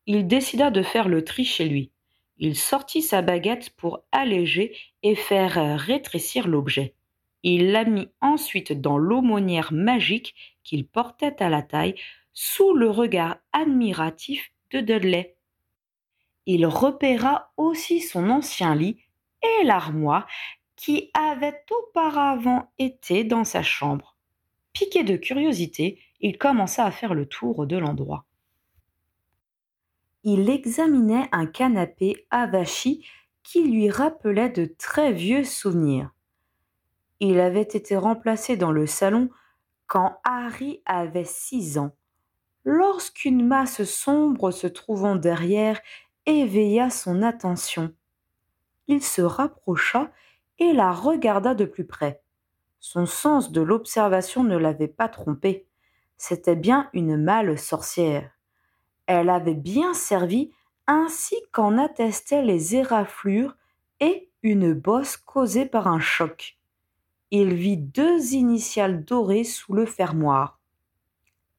Il 0.06 0.26
décida 0.26 0.70
de 0.70 0.82
faire 0.82 1.08
le 1.08 1.24
tri 1.24 1.44
chez 1.44 1.64
lui. 1.64 1.90
Il 2.38 2.56
sortit 2.56 3.02
sa 3.02 3.20
baguette 3.20 3.70
pour 3.70 4.04
alléger 4.12 4.76
et 5.02 5.14
faire 5.14 5.78
rétrécir 5.78 6.46
l'objet. 6.46 6.94
Il 7.42 7.72
la 7.72 7.84
mit 7.84 8.08
ensuite 8.20 8.72
dans 8.72 8.98
l'aumônière 8.98 9.72
magique 9.72 10.34
qu'il 10.62 10.86
portait 10.86 11.42
à 11.42 11.48
la 11.48 11.62
taille 11.62 11.94
sous 12.32 12.74
le 12.74 12.90
regard 12.90 13.38
admiratif 13.52 14.52
de 14.70 14.80
Dudley. 14.80 15.36
Il 16.46 16.66
repéra 16.66 17.52
aussi 17.56 18.00
son 18.00 18.30
ancien 18.30 18.74
lit 18.74 18.98
et 19.42 19.64
l'armoire 19.64 20.26
qui 20.76 21.10
avait 21.14 21.62
auparavant 21.70 22.72
été 22.78 23.24
dans 23.24 23.44
sa 23.44 23.62
chambre. 23.62 24.16
Piqué 24.72 25.02
de 25.02 25.16
curiosité, 25.16 25.98
il 26.20 26.38
commença 26.38 26.84
à 26.84 26.90
faire 26.90 27.14
le 27.14 27.26
tour 27.26 27.66
de 27.66 27.76
l'endroit. 27.76 28.24
Il 30.22 30.48
examinait 30.50 31.28
un 31.32 31.46
canapé 31.46 32.26
avachi 32.30 33.06
qui 33.42 33.64
lui 33.64 33.90
rappelait 33.90 34.50
de 34.50 34.66
très 34.78 35.12
vieux 35.12 35.44
souvenirs. 35.44 36.10
Il 37.20 37.38
avait 37.38 37.62
été 37.62 37.96
remplacé 37.96 38.56
dans 38.56 38.72
le 38.72 38.86
salon 38.86 39.30
quand 39.86 40.20
Harry 40.24 40.82
avait 40.86 41.24
six 41.24 41.78
ans 41.78 41.92
lorsqu'une 42.64 43.46
masse 43.46 43.84
sombre 43.84 44.50
se 44.50 44.66
trouvant 44.66 45.16
derrière 45.16 45.80
éveilla 46.26 46.90
son 46.90 47.22
attention. 47.22 47.92
Il 48.86 49.02
se 49.02 49.22
rapprocha 49.22 50.10
et 50.58 50.72
la 50.72 50.92
regarda 50.92 51.54
de 51.54 51.64
plus 51.64 51.86
près. 51.86 52.22
Son 52.78 53.06
sens 53.06 53.52
de 53.52 53.60
l'observation 53.60 54.42
ne 54.42 54.56
l'avait 54.56 54.88
pas 54.88 55.08
trompé. 55.08 55.66
C'était 56.16 56.56
bien 56.56 56.88
une 56.92 57.16
mâle 57.16 57.58
sorcière. 57.58 58.30
Elle 59.06 59.30
avait 59.30 59.54
bien 59.54 59.94
servi 59.94 60.52
ainsi 60.86 61.36
qu'en 61.52 61.78
attestaient 61.78 62.42
les 62.42 62.76
éraflures 62.76 63.56
et 64.00 64.30
une 64.42 64.72
bosse 64.72 65.16
causée 65.16 65.66
par 65.66 65.86
un 65.86 66.00
choc. 66.00 66.59
Il 67.30 67.54
vit 67.54 67.76
deux 67.76 68.34
initiales 68.34 69.04
dorées 69.04 69.44
sous 69.44 69.72
le 69.72 69.86
fermoir. 69.86 70.60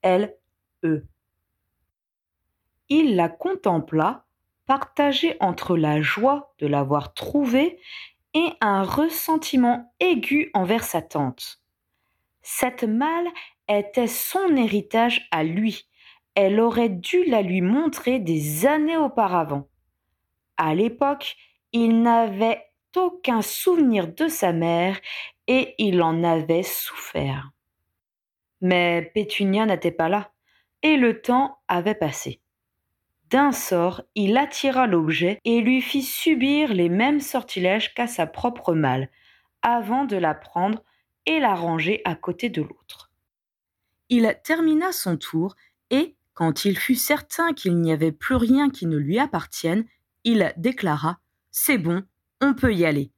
Elle 0.01 0.35
il 2.89 3.15
la 3.15 3.29
contempla, 3.29 4.25
partagé 4.65 5.37
entre 5.39 5.77
la 5.77 6.01
joie 6.01 6.53
de 6.59 6.67
l'avoir 6.67 7.13
trouvée 7.13 7.79
et 8.33 8.49
un 8.59 8.83
ressentiment 8.83 9.93
aigu 10.01 10.51
envers 10.53 10.83
sa 10.83 11.01
tante. 11.01 11.61
Cette 12.41 12.83
malle 12.83 13.27
était 13.69 14.07
son 14.07 14.57
héritage 14.57 15.27
à 15.31 15.43
lui. 15.45 15.87
Elle 16.35 16.59
aurait 16.59 16.89
dû 16.89 17.23
la 17.25 17.41
lui 17.41 17.61
montrer 17.61 18.19
des 18.19 18.65
années 18.65 18.97
auparavant. 18.97 19.69
À 20.57 20.75
l'époque, 20.75 21.37
il 21.71 22.01
n'avait 22.01 22.70
aucun 22.95 23.41
souvenir 23.41 24.07
de 24.07 24.27
sa 24.27 24.53
mère 24.53 24.99
et 25.47 25.75
il 25.77 26.01
en 26.01 26.23
avait 26.23 26.63
souffert. 26.63 27.51
Mais 28.61 29.11
Pétunia 29.13 29.65
n'était 29.65 29.91
pas 29.91 30.09
là 30.09 30.31
et 30.83 30.97
le 30.97 31.21
temps 31.21 31.59
avait 31.67 31.95
passé. 31.95 32.41
D'un 33.29 33.51
sort, 33.53 34.01
il 34.15 34.37
attira 34.37 34.87
l'objet 34.87 35.39
et 35.45 35.61
lui 35.61 35.81
fit 35.81 36.03
subir 36.03 36.73
les 36.73 36.89
mêmes 36.89 37.21
sortilèges 37.21 37.93
qu'à 37.93 38.07
sa 38.07 38.27
propre 38.27 38.73
malle, 38.73 39.09
avant 39.61 40.05
de 40.05 40.17
la 40.17 40.33
prendre 40.33 40.83
et 41.25 41.39
la 41.39 41.55
ranger 41.55 42.01
à 42.03 42.15
côté 42.15 42.49
de 42.49 42.61
l'autre. 42.61 43.11
Il 44.09 44.37
termina 44.43 44.91
son 44.91 45.15
tour 45.15 45.55
et, 45.91 46.15
quand 46.33 46.65
il 46.65 46.77
fut 46.77 46.95
certain 46.95 47.53
qu'il 47.53 47.79
n'y 47.79 47.93
avait 47.93 48.11
plus 48.11 48.35
rien 48.35 48.69
qui 48.69 48.85
ne 48.85 48.97
lui 48.97 49.17
appartienne, 49.17 49.85
il 50.23 50.53
déclara 50.57 51.19
C'est 51.51 51.77
bon, 51.77 52.03
on 52.41 52.53
peut 52.53 52.73
y 52.73 52.85
aller. 52.85 53.11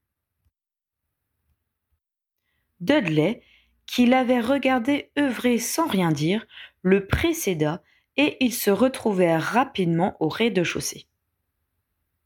Dudley, 2.80 3.42
qui 3.86 4.06
l'avait 4.06 4.42
regardé 4.42 5.12
œuvrer 5.18 5.58
sans 5.58 5.88
rien 5.88 6.12
dire, 6.12 6.46
le 6.82 7.08
précéda 7.08 7.82
et 8.18 8.38
ils 8.44 8.54
se 8.54 8.70
retrouvèrent 8.70 9.42
rapidement 9.42 10.18
au 10.20 10.28
rez-de-chaussée. 10.28 11.08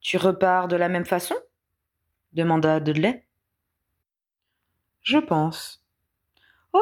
Tu 0.02 0.18
repars 0.18 0.68
de 0.68 0.76
la 0.76 0.90
même 0.90 1.06
façon? 1.06 1.36
demanda 2.34 2.80
Dudley. 2.80 3.26
Je 5.02 5.18
pense. 5.18 5.84
Oh 6.74 6.82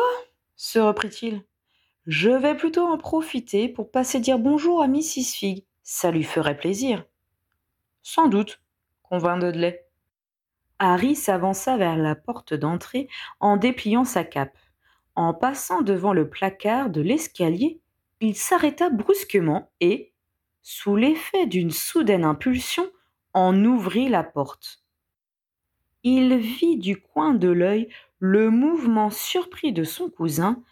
se 0.56 0.80
reprit-il. 0.80 1.44
Je 2.08 2.30
vais 2.30 2.56
plutôt 2.56 2.88
en 2.88 2.98
profiter 2.98 3.68
pour 3.68 3.92
passer 3.92 4.20
dire 4.20 4.40
bonjour 4.40 4.82
à 4.82 4.88
Mrs. 4.88 5.36
Fig. 5.36 5.66
Ça 5.84 6.12
lui 6.12 6.24
ferait 6.24 6.58
plaisir. 6.58 7.06
Sans 8.02 8.28
doute, 8.28 8.62
convint 9.04 9.38
Dudley. 9.38 9.85
Harry 10.80 11.16
s'avança 11.16 11.78
vers 11.78 11.96
la 11.96 12.16
porte 12.16 12.54
d'entrée 12.54 13.08
en 13.40 13.58
dépliant 13.58 14.06
sa 14.06 14.24
cape. 14.24 14.58
En 15.16 15.34
passant 15.34 15.82
devant 15.82 16.14
le 16.14 16.30
placard 16.30 16.90
de 16.90 17.02
l'escalier, 17.02 17.80
il 18.20 18.36
s'arrêta 18.36 18.90
brusquement 18.90 19.72
et, 19.80 20.14
sous 20.62 20.96
l'effet 20.96 21.46
d'une 21.46 21.72
soudaine 21.72 22.26
impulsion, 22.26 22.90
en 23.34 23.64
ouvrit 23.64 24.10
la 24.10 24.24
porte. 24.24 24.84
Il 26.04 26.38
vit 26.38 26.78
du 26.78 27.02
coin 27.02 27.34
de 27.34 27.50
l'œil 27.50 27.90
le 28.20 28.50
mouvement 28.50 29.10
surpris 29.10 29.74
de 29.74 29.84
son 29.84 30.10
cousin, 30.10 30.64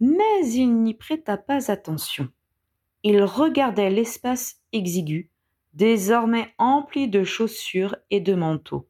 mais 0.00 0.46
il 0.46 0.82
n'y 0.82 0.94
prêta 0.94 1.36
pas 1.36 1.70
attention. 1.70 2.28
Il 3.02 3.22
regardait 3.22 3.90
l'espace 3.90 4.60
exigu, 4.72 5.30
désormais 5.74 6.54
empli 6.58 7.08
de 7.08 7.24
chaussures 7.24 7.96
et 8.10 8.20
de 8.20 8.34
manteaux. 8.34 8.87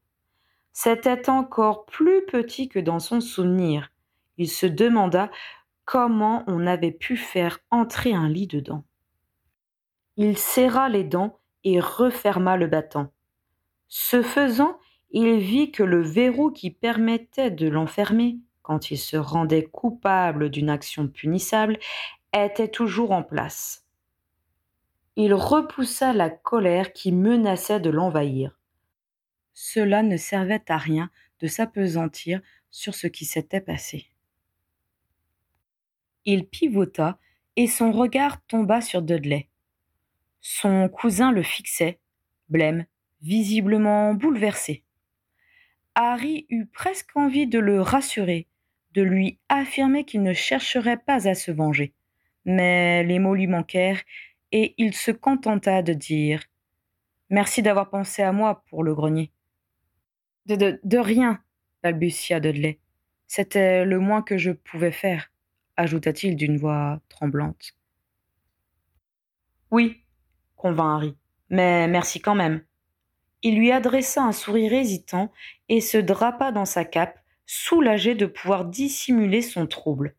C'était 0.81 1.29
encore 1.29 1.87
plus 1.87 2.25
petit 2.27 2.69
que 2.69 2.79
dans 2.79 3.01
son 3.01 3.21
souvenir, 3.21 3.91
il 4.37 4.49
se 4.49 4.65
demanda 4.65 5.29
comment 5.85 6.45
on 6.47 6.69
avait 6.69 6.93
pu 6.93 7.17
faire 7.17 7.59
entrer 7.73 8.15
un 8.15 8.29
lit 8.29 8.47
dedans. 8.47 8.85
Il 10.17 10.39
serra 10.39 10.89
les 10.89 11.03
dents 11.03 11.41
et 11.65 11.81
referma 11.81 12.57
le 12.57 12.69
battant. 12.69 13.11
Ce 13.89 14.23
faisant, 14.23 14.79
il 15.11 15.39
vit 15.39 15.73
que 15.73 15.83
le 15.83 16.01
verrou 16.01 16.53
qui 16.53 16.71
permettait 16.71 17.51
de 17.51 17.67
l'enfermer, 17.67 18.39
quand 18.63 18.93
il 18.93 18.99
se 18.99 19.17
rendait 19.17 19.65
coupable 19.65 20.49
d'une 20.49 20.71
action 20.71 21.09
punissable, 21.09 21.77
était 22.33 22.69
toujours 22.69 23.11
en 23.11 23.25
place. 23.25 23.85
Il 25.17 25.35
repoussa 25.35 26.13
la 26.13 26.31
colère 26.31 26.93
qui 26.93 27.11
menaçait 27.11 27.81
de 27.81 27.91
l'envahir. 27.91 28.58
Cela 29.61 30.05
ne 30.05 30.17
servait 30.17 30.63
à 30.69 30.79
rien 30.79 31.11
de 31.41 31.49
s'apesantir 31.49 32.41
sur 32.71 32.95
ce 32.95 33.09
qui 33.09 33.25
s'était 33.25 33.61
passé. 33.61 34.07
Il 36.25 36.47
pivota 36.47 37.19
et 37.57 37.67
son 37.67 37.91
regard 37.91 38.41
tomba 38.47 38.81
sur 38.81 39.03
Dudley. 39.03 39.49
Son 40.41 40.89
cousin 40.89 41.33
le 41.33 41.43
fixait, 41.43 41.99
blême, 42.49 42.87
visiblement 43.21 44.15
bouleversé. 44.15 44.85
Harry 45.97 46.47
eut 46.51 46.67
presque 46.67 47.17
envie 47.17 47.49
de 47.49 47.59
le 47.59 47.83
rassurer, 47.83 48.47
de 48.95 49.03
lui 49.03 49.41
affirmer 49.49 50.05
qu'il 50.05 50.23
ne 50.23 50.35
chercherait 50.35 50.99
pas 50.99 51.27
à 51.27 51.35
se 51.35 51.51
venger. 51.51 51.93
Mais 52.45 53.03
les 53.03 53.19
mots 53.19 53.35
lui 53.35 53.49
manquèrent, 53.49 54.03
et 54.53 54.77
il 54.79 54.95
se 54.95 55.11
contenta 55.11 55.83
de 55.83 55.95
dire 55.95 56.45
Merci 57.29 57.61
d'avoir 57.61 57.91
pensé 57.91 58.23
à 58.23 58.31
moi 58.31 58.63
pour 58.71 58.85
le 58.85 58.95
grenier. 58.95 59.33
De, 60.49 60.99
rien, 60.99 61.43
balbutia 61.83 62.41
Dudley. 62.41 62.79
C'était 63.27 63.85
le 63.85 63.99
moins 63.99 64.23
que 64.23 64.39
je 64.39 64.51
pouvais 64.51 64.93
faire, 64.93 65.31
ajouta-t-il 65.77 66.37
d'une 66.37 66.57
voix 66.57 67.01
tremblante. 67.11 67.75
Oui, 69.71 70.03
convint 70.57 70.97
Harry, 70.97 71.15
mais 71.51 71.87
merci 71.87 72.21
quand 72.21 72.35
même. 72.35 72.63
Il 73.43 73.59
lui 73.59 73.71
adressa 73.71 74.23
un 74.23 74.33
sourire 74.33 74.73
hésitant 74.73 75.31
et 75.69 75.83
se 75.83 75.99
drapa 75.99 76.51
dans 76.51 76.65
sa 76.65 76.87
cape, 76.87 77.21
soulagé 77.45 78.15
de 78.15 78.25
pouvoir 78.25 78.65
dissimuler 78.65 79.43
son 79.43 79.67
trouble. 79.67 80.15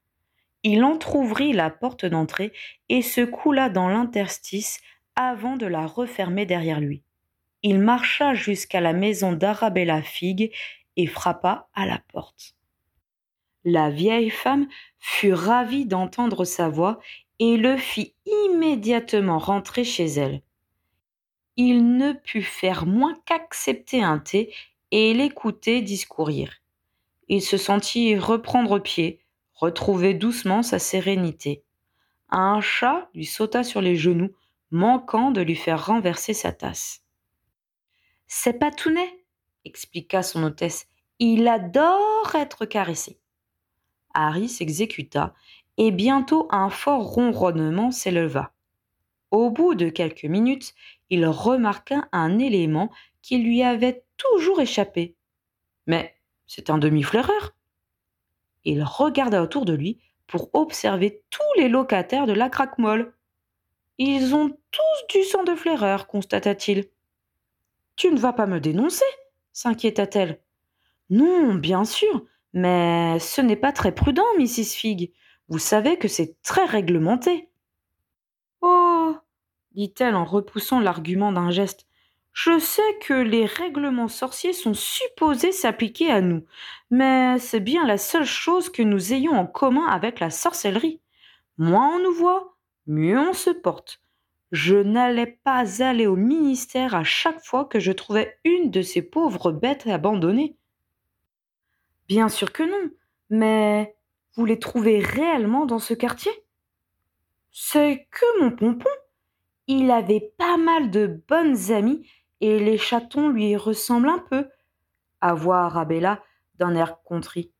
Il 0.62 0.84
entr'ouvrit 0.84 1.54
la 1.54 1.72
porte 1.72 2.06
d'entrée 2.06 2.54
et 2.88 3.02
se 3.02 3.22
coula 3.22 3.70
dans 3.70 3.89
l'interstice 3.89 4.80
avant 5.15 5.58
de 5.58 5.65
la 5.65 5.88
refermer 5.88 6.46
derrière 6.46 6.80
lui. 6.80 7.04
Il 7.62 7.80
marcha 7.80 8.34
jusqu'à 8.34 8.80
la 8.80 8.93
maison 8.93 9.34
d'Arabella 9.34 10.02
Fig 10.02 10.52
et 10.95 11.08
frappa 11.08 11.67
à 11.74 11.86
la 11.86 12.00
porte. 12.12 12.56
La 13.65 13.89
vieille 13.89 14.30
femme 14.30 14.67
fut 14.98 15.34
ravie 15.34 15.86
d'entendre 15.86 16.45
sa 16.45 16.69
voix 16.69 17.00
et 17.39 17.58
le 17.58 17.76
fit 17.76 18.13
immédiatement 18.26 19.39
rentrer 19.39 19.84
chez 19.84 20.06
elle. 20.06 20.41
Il 21.58 21.98
ne 21.98 22.13
put 22.13 22.41
faire 22.41 22.86
moins 22.86 23.17
qu'accepter 23.26 24.02
un 24.02 24.19
thé 24.19 24.54
et 24.91 25.13
l'écouter 25.13 25.82
discourir. 25.82 26.54
Il 27.28 27.41
se 27.41 27.58
sentit 27.58 28.17
reprendre 28.17 28.80
pied, 28.80 29.19
retrouver 29.54 30.13
doucement 30.13 30.63
sa 30.63 30.80
sérénité. 30.80 31.63
Un 32.30 32.62
chat 32.62 33.10
lui 33.13 33.26
sauta 33.26 33.63
sur 33.63 33.82
les 33.82 33.98
genoux, 33.98 34.32
manquant 34.72 35.32
de 35.32 35.41
lui 35.41 35.56
faire 35.56 35.86
renverser 35.86 36.34
sa 36.34 36.54
tasse. 36.54 37.04
C'est 38.32 38.60
Patounet, 38.60 39.26
expliqua 39.65 40.22
son 40.22 40.44
hôtesse. 40.44 40.88
Il 41.18 41.48
adore 41.48 42.32
être 42.36 42.65
caressé. 42.65 43.20
Harry 44.13 44.48
s'exécuta, 44.48 45.34
et 45.78 45.89
bientôt 45.89 46.48
un 46.52 46.70
fort 46.70 47.06
ronronnement 47.06 47.89
s'éleva. 47.89 48.54
Au 49.32 49.50
bout 49.50 49.74
de 49.74 49.89
quelques 49.89 50.26
minutes, 50.26 50.76
il 51.10 51.26
remarqua 51.26 52.08
un 52.12 52.38
élément 52.38 52.92
qui 53.24 53.39
lui 53.39 53.63
avait 53.63 54.06
toujours 54.15 54.62
échappé. 54.62 55.15
Mais 55.88 56.15
c'est 56.46 56.70
un 56.70 56.78
demi-flaireur. 56.78 57.56
Il 58.63 58.84
regarda 58.84 59.42
autour 59.42 59.65
de 59.65 59.74
lui 59.74 60.00
pour 60.28 60.52
observer 60.54 61.24
tous 61.32 61.60
les 61.60 61.68
locataires 61.68 62.28
de 62.28 62.34
la 62.34 62.50
craque-molle. 62.50 63.12
Ils 63.98 64.36
ont 64.36 64.50
tous 64.50 65.18
du 65.18 65.24
sang 65.24 65.44
de 65.44 65.56
flaireur, 65.56 66.06
constata-t-il. 66.06 66.89
Tu 68.00 68.10
ne 68.12 68.18
vas 68.18 68.32
pas 68.32 68.46
me 68.46 68.62
dénoncer 68.62 69.04
s'inquiéta-t-elle. 69.52 70.40
Non, 71.10 71.56
bien 71.56 71.84
sûr, 71.84 72.26
mais 72.54 73.20
ce 73.20 73.42
n'est 73.42 73.58
pas 73.58 73.74
très 73.74 73.94
prudent, 73.94 74.24
Mrs. 74.38 74.74
Fig. 74.74 75.12
Vous 75.50 75.60
savez 75.60 75.98
que 75.98 76.08
c'est 76.08 76.42
très 76.42 76.64
réglementé. 76.64 77.50
Oh 78.62 79.18
dit-elle 79.74 80.16
en 80.16 80.24
repoussant 80.24 80.80
l'argument 80.80 81.34
d'un 81.34 81.52
geste. 81.52 81.88
Je 82.32 82.58
sais 82.58 82.98
que 83.02 83.14
les 83.14 83.46
règlements 83.46 84.08
sorciers 84.08 84.54
sont 84.54 84.74
supposés 84.74 85.52
s'appliquer 85.52 86.10
à 86.10 86.22
nous, 86.22 86.46
mais 86.92 87.38
c'est 87.38 87.60
bien 87.60 87.86
la 87.86 87.98
seule 87.98 88.24
chose 88.24 88.70
que 88.70 88.82
nous 88.82 89.12
ayons 89.12 89.34
en 89.34 89.46
commun 89.46 89.88
avec 89.88 90.22
la 90.22 90.30
sorcellerie. 90.30 91.02
Moins 91.58 91.98
on 91.98 92.04
nous 92.04 92.14
voit, 92.14 92.56
mieux 92.88 93.20
on 93.20 93.34
se 93.34 93.50
porte. 93.50 94.02
Je 94.52 94.76
n'allais 94.76 95.40
pas 95.44 95.84
aller 95.84 96.08
au 96.08 96.16
ministère 96.16 96.96
à 96.96 97.04
chaque 97.04 97.44
fois 97.44 97.66
que 97.66 97.80
je 97.80 97.92
trouvais 97.92 98.38
une 98.44 98.72
de 98.72 98.82
ces 98.82 99.02
pauvres 99.02 99.52
bêtes 99.52 99.86
abandonnées. 99.88 100.58
Bien 102.08 102.30
sûr 102.30 102.52
que 102.52 102.64
non, 102.64 102.92
mais 103.30 103.96
vous 104.36 104.46
les 104.46 104.58
trouvez 104.58 105.00
réellement 105.00 105.66
dans 105.68 105.80
ce 105.80 105.94
quartier? 105.94 106.32
C'est 107.52 108.08
que 108.10 108.42
mon 108.42 108.52
pompon. 108.52 108.90
Il 109.68 109.92
avait 109.92 110.34
pas 110.38 110.58
mal 110.58 110.90
de 110.90 111.22
bonnes 111.28 111.72
amies 111.72 112.10
et 112.42 112.58
les 112.58 112.80
chatons 112.80 113.30
lui 113.30 113.56
ressemblent 113.56 114.10
un 114.10 114.18
peu, 114.18 114.50
à 115.22 115.36
voir 115.36 115.78
Abella 115.78 116.24
d'un 116.56 116.74
air 116.76 117.04
contrit. 117.04 117.52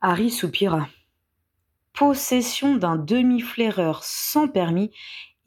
Harry 0.00 0.30
soupira. 0.30 0.86
Possession 1.98 2.76
d'un 2.76 2.94
demi-flaireur 2.94 4.04
sans 4.04 4.46
permis 4.46 4.92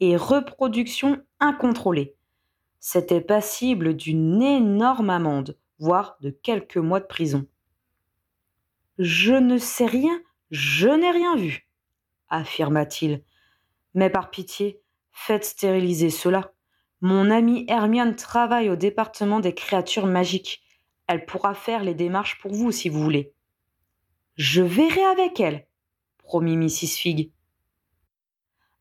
et 0.00 0.18
reproduction 0.18 1.24
incontrôlée. 1.40 2.14
C'était 2.78 3.22
passible 3.22 3.96
d'une 3.96 4.42
énorme 4.42 5.08
amende, 5.08 5.56
voire 5.78 6.18
de 6.20 6.28
quelques 6.28 6.76
mois 6.76 7.00
de 7.00 7.06
prison. 7.06 7.46
Je 8.98 9.32
ne 9.32 9.56
sais 9.56 9.86
rien, 9.86 10.20
je 10.50 10.88
n'ai 10.88 11.10
rien 11.10 11.36
vu, 11.36 11.66
affirma-t-il. 12.28 13.22
Mais 13.94 14.10
par 14.10 14.28
pitié, 14.28 14.82
Faites 15.10 15.46
stériliser 15.46 16.10
cela. 16.10 16.52
Mon 17.00 17.30
amie 17.30 17.64
Hermione 17.66 18.14
travaille 18.14 18.68
au 18.68 18.76
département 18.76 19.40
des 19.40 19.54
créatures 19.54 20.06
magiques. 20.06 20.62
Elle 21.06 21.24
pourra 21.24 21.54
faire 21.54 21.82
les 21.82 21.94
démarches 21.94 22.38
pour 22.40 22.52
vous 22.52 22.72
si 22.72 22.90
vous 22.90 23.02
voulez. 23.02 23.32
Je 24.36 24.60
verrai 24.60 25.04
avec 25.04 25.40
elle, 25.40 25.66
promit 26.32 26.56
Mrs. 26.56 26.96
Fig. 26.96 27.30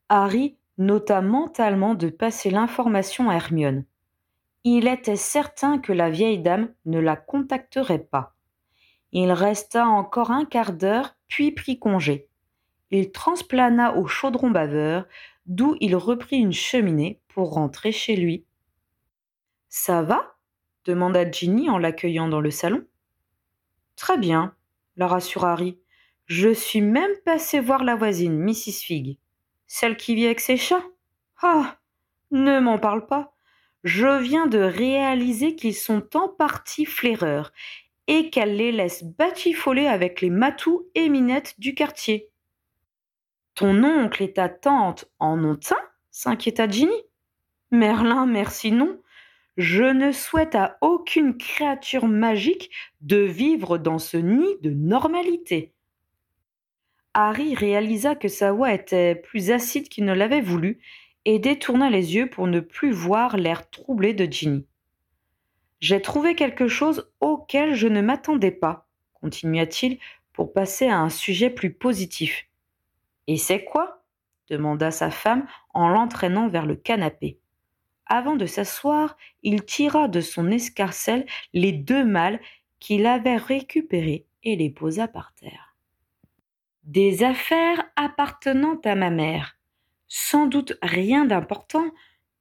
Harry 0.08 0.56
nota 0.78 1.20
mentalement 1.22 1.96
de 1.96 2.08
passer 2.08 2.50
l'information 2.50 3.30
à 3.30 3.34
Hermione. 3.34 3.84
Il 4.64 4.88
était 4.88 5.18
certain 5.18 5.78
que 5.78 5.92
la 5.92 6.10
vieille 6.10 6.40
dame 6.40 6.74
ne 6.86 6.98
la 6.98 7.18
contacterait 7.18 8.06
pas. 8.06 8.38
Il 9.12 9.34
resta 9.34 9.86
encore 9.86 10.32
un 10.32 10.46
quart 10.46 10.72
d'heure, 10.72 11.18
puis 11.28 11.52
prit 11.52 11.78
congé. 11.78 12.30
Il 12.90 13.12
transplana 13.12 13.98
au 13.98 14.08
chaudron 14.08 14.50
baveur, 14.50 15.06
d'où 15.46 15.76
il 15.82 15.98
reprit 15.98 16.38
une 16.38 16.54
cheminée 16.54 17.20
pour 17.28 17.52
rentrer 17.52 17.92
chez 17.92 18.16
lui. 18.16 18.46
Ça 19.68 20.04
va? 20.04 20.38
demanda 20.86 21.30
Ginny 21.30 21.70
en 21.70 21.80
l'accueillant 21.80 22.30
dans 22.30 22.40
le 22.40 22.50
salon. 22.50 22.86
Très 23.98 24.18
bien, 24.18 24.56
la 24.96 25.08
rassura 25.08 25.52
Harry. 25.52 25.81
Je 26.26 26.54
suis 26.54 26.82
même 26.82 27.16
passé 27.26 27.60
voir 27.60 27.84
la 27.84 27.96
voisine, 27.96 28.38
Mrs. 28.38 28.84
Fig. 28.84 29.18
Celle 29.68 29.98
qui 29.98 30.16
vit 30.16 30.26
avec 30.26 30.40
ses 30.40 30.58
chats 30.58 30.84
Ah 31.42 31.78
Ne 32.32 32.60
m'en 32.60 32.78
parle 32.78 33.06
pas. 33.06 33.34
Je 33.84 34.22
viens 34.22 34.48
de 34.48 34.60
réaliser 34.60 35.56
qu'ils 35.56 35.76
sont 35.76 36.16
en 36.16 36.30
partie 36.30 36.86
flaireurs 36.86 37.52
et 38.08 38.30
qu'elle 38.30 38.56
les 38.56 38.72
laisse 38.72 39.04
batifoler 39.04 39.88
avec 39.88 40.22
les 40.22 40.30
matous 40.30 40.86
et 40.96 41.10
minettes 41.10 41.56
du 41.60 41.74
quartier. 41.74 42.30
Ton 43.56 43.84
oncle 43.84 44.24
et 44.24 44.34
ta 44.34 44.50
tante 44.50 45.06
en 45.20 45.44
ont 45.44 45.60
un? 45.72 45.90
s'inquiéta 46.12 46.68
Ginny. 46.68 47.02
Merlin, 47.72 48.26
merci 48.26 48.72
non. 48.72 49.00
Je 49.58 49.84
ne 49.84 50.12
souhaite 50.12 50.56
à 50.56 50.78
aucune 50.82 51.38
créature 51.38 52.08
magique 52.08 52.72
de 53.02 53.18
vivre 53.18 53.78
dans 53.78 54.00
ce 54.00 54.18
nid 54.18 54.58
de 54.62 54.72
normalité. 54.72 55.74
Harry 57.14 57.56
réalisa 57.56 58.16
que 58.16 58.30
sa 58.30 58.54
voix 58.54 58.74
était 58.74 59.16
plus 59.16 59.52
acide 59.52 59.90
qu'il 59.90 60.06
ne 60.06 60.14
l'avait 60.14 60.42
voulu 60.42 60.80
et 61.26 61.40
détourna 61.40 61.90
les 61.90 62.16
yeux 62.16 62.30
pour 62.30 62.48
ne 62.48 62.60
plus 62.60 62.92
voir 62.92 63.38
l'air 63.38 63.70
troublé 63.70 64.14
de 64.14 64.32
Ginny. 64.32 64.66
J'ai 65.82 66.02
trouvé 66.02 66.36
quelque 66.36 66.68
chose 66.68 67.12
auquel 67.20 67.74
je 67.74 67.88
ne 67.88 68.02
m'attendais 68.02 68.52
pas, 68.52 68.88
continua-t-il 69.14 70.00
pour 70.32 70.54
passer 70.54 70.88
à 70.88 71.00
un 71.00 71.10
sujet 71.10 71.50
plus 71.50 71.74
positif. 71.74 72.48
Et 73.28 73.38
c'est 73.38 73.64
quoi? 73.64 74.04
demanda 74.50 74.92
sa 74.92 75.12
femme 75.12 75.48
en 75.74 75.90
l'entraînant 75.90 76.50
vers 76.50 76.66
le 76.66 76.76
canapé. 76.76 77.40
Avant 78.06 78.36
de 78.36 78.46
s'asseoir, 78.46 79.18
il 79.44 79.64
tira 79.64 80.08
de 80.08 80.20
son 80.20 80.52
escarcelle 80.52 81.26
les 81.54 81.72
deux 81.72 82.04
mâles 82.04 82.42
qu'il 82.80 83.06
avait 83.06 83.38
récupérés 83.38 84.26
et 84.44 84.56
les 84.56 84.70
posa 84.70 85.08
par 85.08 85.34
terre. 85.36 85.71
Des 86.84 87.24
affaires 87.24 87.84
appartenant 87.96 88.80
à 88.84 88.96
ma 88.96 89.12
mère. 89.12 89.58
Sans 90.08 90.48
doute 90.48 90.74
rien 90.82 91.26
d'important, 91.26 91.92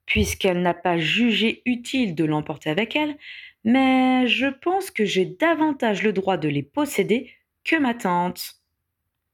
puisqu'elle 0.05 0.61
n'a 0.61 0.73
pas 0.73 0.97
jugé 0.97 1.61
utile 1.65 2.15
de 2.15 2.25
l'emporter 2.25 2.69
avec 2.69 2.95
elle, 2.95 3.17
mais 3.63 4.27
je 4.27 4.47
pense 4.47 4.91
que 4.91 5.05
j'ai 5.05 5.25
davantage 5.25 6.03
le 6.03 6.11
droit 6.11 6.37
de 6.37 6.49
les 6.49 6.63
posséder 6.63 7.31
que 7.63 7.75
ma 7.75 7.93
tante. 7.93 8.55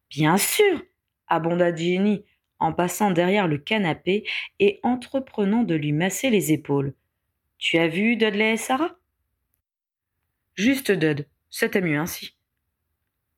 Bien 0.09 0.37
sûr, 0.37 0.83
abonda 1.27 1.73
Jenny, 1.73 2.25
en 2.59 2.73
passant 2.73 3.11
derrière 3.11 3.47
le 3.47 3.57
canapé 3.57 4.25
et 4.59 4.79
entreprenant 4.83 5.63
de 5.63 5.75
lui 5.75 5.93
masser 5.93 6.29
les 6.29 6.51
épaules. 6.51 6.93
Tu 7.57 7.77
as 7.77 7.87
vu 7.87 8.17
Dudley 8.17 8.53
et 8.53 8.57
Sarah? 8.57 8.97
Juste 10.55 10.91
Dud, 10.91 11.27
c'était 11.49 11.81
mieux 11.81 11.97
ainsi. 11.97 12.36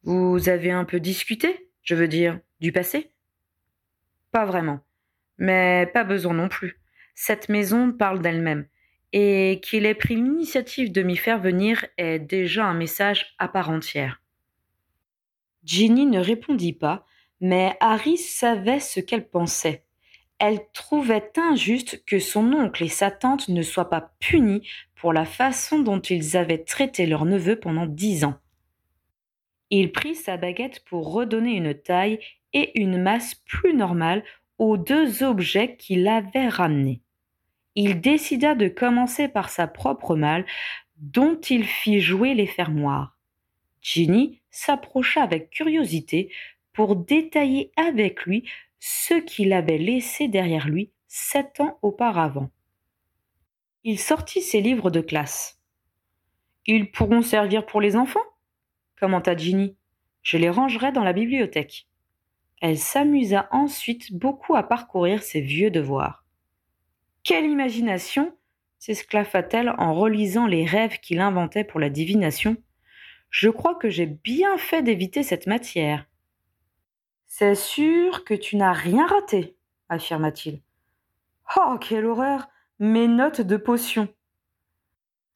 Vous 0.04 0.48
avez 0.48 0.72
un 0.72 0.86
peu 0.86 1.00
discuté, 1.00 1.70
je 1.84 1.96
veux 1.96 2.08
dire, 2.08 2.40
du 2.60 2.72
passé? 2.72 3.12
Pas 4.32 4.46
vraiment, 4.46 4.80
mais 5.38 5.90
pas 5.94 6.04
besoin 6.04 6.34
non 6.34 6.48
plus. 6.48 6.80
Cette 7.16 7.50
maison 7.50 7.92
parle 7.92 8.22
d'elle-même, 8.22 8.66
et 9.12 9.60
qu'il 9.62 9.86
ait 9.86 9.96
pris 9.96 10.16
l'initiative 10.16 10.92
de 10.92 11.02
m'y 11.02 11.18
faire 11.18 11.40
venir 11.40 11.86
est 11.98 12.20
déjà 12.20 12.66
un 12.66 12.74
message 12.74 13.36
à 13.40 13.48
part 13.48 13.70
entière. 13.70 14.22
Ginny 15.64 16.06
ne 16.06 16.20
répondit 16.20 16.74
pas, 16.74 17.06
mais 17.42 17.76
Harry 17.82 18.18
savait 18.18 18.80
ce 18.80 19.00
qu'elle 19.00 19.28
pensait. 19.28 19.84
Elle 20.38 20.60
trouvait 20.72 21.34
injuste 21.36 22.06
que 22.06 22.20
son 22.20 22.54
oncle 22.54 22.84
et 22.84 22.90
sa 22.90 23.12
tante 23.12 23.50
ne 23.50 23.62
soient 23.62 23.90
pas 23.90 24.14
punis 24.20 24.66
pour 24.96 25.12
la 25.12 25.26
façon 25.26 25.80
dont 25.80 26.00
ils 26.00 26.38
avaient 26.38 26.64
traité 26.64 27.06
leur 27.06 27.26
neveu 27.26 27.60
pendant 27.60 27.86
dix 27.86 28.24
ans. 28.24 28.40
Il 29.70 29.92
prit 29.92 30.16
sa 30.16 30.38
baguette 30.38 30.84
pour 30.86 31.14
redonner 31.14 31.54
une 31.54 31.74
taille 31.74 32.20
et 32.54 32.80
une 32.80 33.02
masse 33.02 33.36
plus 33.36 33.74
normale 33.74 34.24
aux 34.58 34.78
deux 34.78 35.24
objets 35.24 35.76
qu'il 35.78 36.08
avait 36.08 36.48
ramenés. 36.48 37.02
Il 37.76 38.02
décida 38.02 38.56
de 38.56 38.68
commencer 38.68 39.28
par 39.28 39.50
sa 39.50 39.68
propre 39.68 40.16
malle, 40.16 40.46
dont 40.98 41.40
il 41.40 41.64
fit 41.64 42.02
jouer 42.02 42.34
les 42.34 42.48
fermoirs. 42.48 43.18
Ginny 43.82 44.42
s'approcha 44.50 45.24
avec 45.24 45.50
curiosité 45.50 46.32
pour 46.74 46.96
détailler 46.96 47.72
avec 47.78 48.24
lui 48.24 48.50
ce 48.80 49.14
qu'il 49.14 49.54
avait 49.54 49.78
laissé 49.78 50.28
derrière 50.28 50.68
lui 50.68 50.92
sept 51.08 51.60
ans 51.60 51.78
auparavant. 51.82 52.50
Il 53.84 53.98
sortit 53.98 54.42
ses 54.42 54.62
livres 54.62 54.92
de 54.92 55.02
classe. 55.02 55.62
Ils 56.66 56.92
pourront 56.92 57.22
servir 57.22 57.66
pour 57.66 57.82
les 57.82 57.96
enfants? 57.96 58.29
Commenta 59.00 59.36
Ginny. 59.36 59.76
Je 60.22 60.38
les 60.38 60.50
rangerai 60.50 60.92
dans 60.92 61.04
la 61.04 61.14
bibliothèque. 61.14 61.88
Elle 62.62 62.78
s'amusa 62.78 63.48
ensuite 63.52 64.14
beaucoup 64.14 64.56
à 64.56 64.64
parcourir 64.64 65.24
ses 65.24 65.42
vieux 65.42 65.72
devoirs. 65.72 66.26
Quelle 67.24 67.46
imagination 67.46 68.36
s'esclaffa-t-elle 68.80 69.70
en 69.78 69.94
relisant 69.94 70.48
les 70.48 70.66
rêves 70.66 71.00
qu'il 71.00 71.20
inventait 71.20 71.64
pour 71.64 71.80
la 71.80 71.90
divination. 71.90 72.58
Je 73.30 73.50
crois 73.50 73.76
que 73.76 73.90
j'ai 73.90 74.06
bien 74.06 74.58
fait 74.58 74.82
d'éviter 74.82 75.22
cette 75.22 75.48
matière. 75.48 76.06
C'est 77.28 77.56
sûr 77.56 78.24
que 78.24 78.34
tu 78.34 78.56
n'as 78.56 78.74
rien 78.74 79.06
raté, 79.06 79.56
affirma-t-il. 79.90 80.62
Oh, 81.58 81.78
quelle 81.80 82.06
horreur 82.06 82.48
Mes 82.80 83.08
notes 83.08 83.42
de 83.42 83.58
potion 83.58 84.08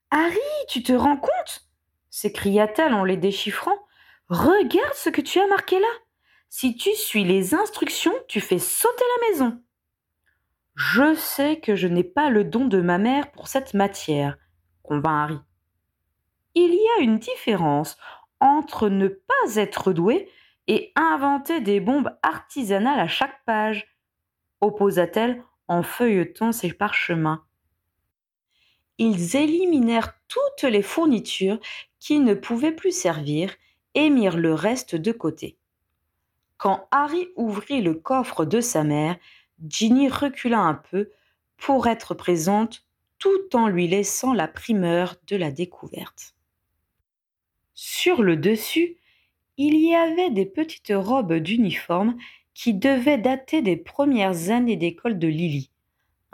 Harry, 0.10 0.40
tu 0.70 0.82
te 0.82 0.94
rends 0.94 1.18
compte? 1.18 1.70
S'écria-t-elle 2.14 2.94
en 2.94 3.04
les 3.04 3.18
déchiffrant. 3.18 3.76
Regarde 4.30 4.94
ce 4.94 5.10
que 5.10 5.20
tu 5.20 5.40
as 5.40 5.48
marqué 5.48 5.80
là. 5.80 5.88
Si 6.48 6.76
tu 6.76 6.94
suis 6.94 7.24
les 7.24 7.56
instructions, 7.56 8.14
tu 8.28 8.40
fais 8.40 8.60
sauter 8.60 9.04
la 9.18 9.30
maison. 9.30 9.64
Je 10.76 11.16
sais 11.16 11.60
que 11.60 11.76
je 11.76 11.88
n'ai 11.88 12.04
pas 12.04 12.30
le 12.30 12.44
don 12.44 12.66
de 12.66 12.80
ma 12.80 13.00
mère 13.00 13.32
pour 13.32 13.48
cette 13.48 13.74
matière, 13.74 14.38
convint 14.84 15.24
Harry. 15.24 15.40
Il 16.54 16.76
y 16.76 16.88
a 17.00 17.02
une 17.02 17.18
différence 17.18 17.98
entre 18.40 18.90
ne 18.90 19.08
pas 19.08 19.56
être 19.56 19.92
doué 19.92 20.30
et 20.68 20.92
inventer 20.96 21.62
des 21.62 21.80
bombes 21.80 22.16
artisanales 22.22 23.00
à 23.00 23.08
chaque 23.08 23.44
page, 23.46 23.98
opposa-t-elle 24.62 25.44
en 25.68 25.82
feuilletant 25.82 26.52
ses 26.52 26.74
parchemins. 26.74 27.44
Ils 29.06 29.36
éliminèrent 29.36 30.18
toutes 30.30 30.64
les 30.64 30.82
fournitures 30.82 31.60
qui 32.00 32.20
ne 32.20 32.34
pouvaient 32.34 32.72
plus 32.72 32.98
servir 32.98 33.54
et 33.96 34.10
mirent 34.10 34.38
le 34.38 34.54
reste 34.54 34.96
de 34.96 35.12
côté. 35.12 35.58
Quand 36.56 36.88
Harry 36.90 37.28
ouvrit 37.36 37.82
le 37.82 37.96
coffre 37.96 38.46
de 38.46 38.62
sa 38.62 38.86
mère, 38.86 39.18
Ginny 39.68 40.08
recula 40.08 40.60
un 40.60 40.76
peu 40.76 41.10
pour 41.58 41.88
être 41.88 42.14
présente 42.14 42.86
tout 43.20 43.54
en 43.54 43.68
lui 43.68 43.90
laissant 43.90 44.32
la 44.32 44.48
primeur 44.48 45.18
de 45.28 45.36
la 45.36 45.52
découverte. 45.52 46.34
Sur 47.74 48.24
le 48.24 48.38
dessus, 48.38 48.96
il 49.58 49.76
y 49.80 49.94
avait 49.94 50.30
des 50.30 50.46
petites 50.46 50.94
robes 50.96 51.34
d'uniforme 51.34 52.16
qui 52.54 52.74
devaient 52.74 53.18
dater 53.18 53.62
des 53.62 53.76
premières 53.76 54.50
années 54.50 54.78
d'école 54.78 55.20
de 55.20 55.28
Lily. 55.28 55.73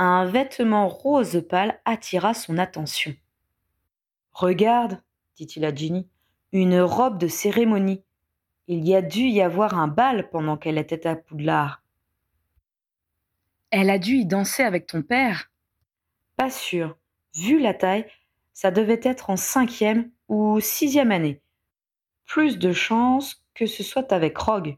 Un 0.02 0.24
vêtement 0.24 0.88
rose 0.88 1.44
pâle 1.50 1.78
attira 1.84 2.34
son 2.34 2.58
attention. 2.58 3.14
Regarde, 4.32 5.04
dit-il 5.36 5.66
à 5.66 5.76
Ginny, 5.76 6.08
une 6.54 6.80
robe 6.80 7.18
de 7.18 7.28
cérémonie. 7.28 8.02
Il 8.68 8.88
y 8.88 8.96
a 8.96 9.02
dû 9.02 9.24
y 9.24 9.42
avoir 9.42 9.78
un 9.78 9.90
bal 9.90 10.30
pendant 10.30 10.56
qu'elle 10.56 10.78
était 10.78 11.06
à 11.06 11.18
Poudlard. 11.18 11.84
Elle 13.72 13.90
a 13.90 14.00
dû 14.00 14.14
y 14.14 14.26
danser 14.26 14.64
avec 14.64 14.88
ton 14.88 15.02
père 15.02 15.52
Pas 16.38 16.50
sûr. 16.50 16.96
Vu 17.36 17.60
la 17.60 17.74
taille, 17.74 18.10
ça 18.54 18.72
devait 18.72 19.02
être 19.04 19.30
en 19.30 19.36
cinquième 19.36 20.12
ou 20.30 20.62
sixième 20.62 21.12
année. 21.12 21.42
Plus 22.26 22.58
de 22.58 22.72
chance 22.72 23.44
que 23.54 23.66
ce 23.66 23.84
soit 23.84 24.14
avec 24.14 24.38
Rogue. 24.38 24.78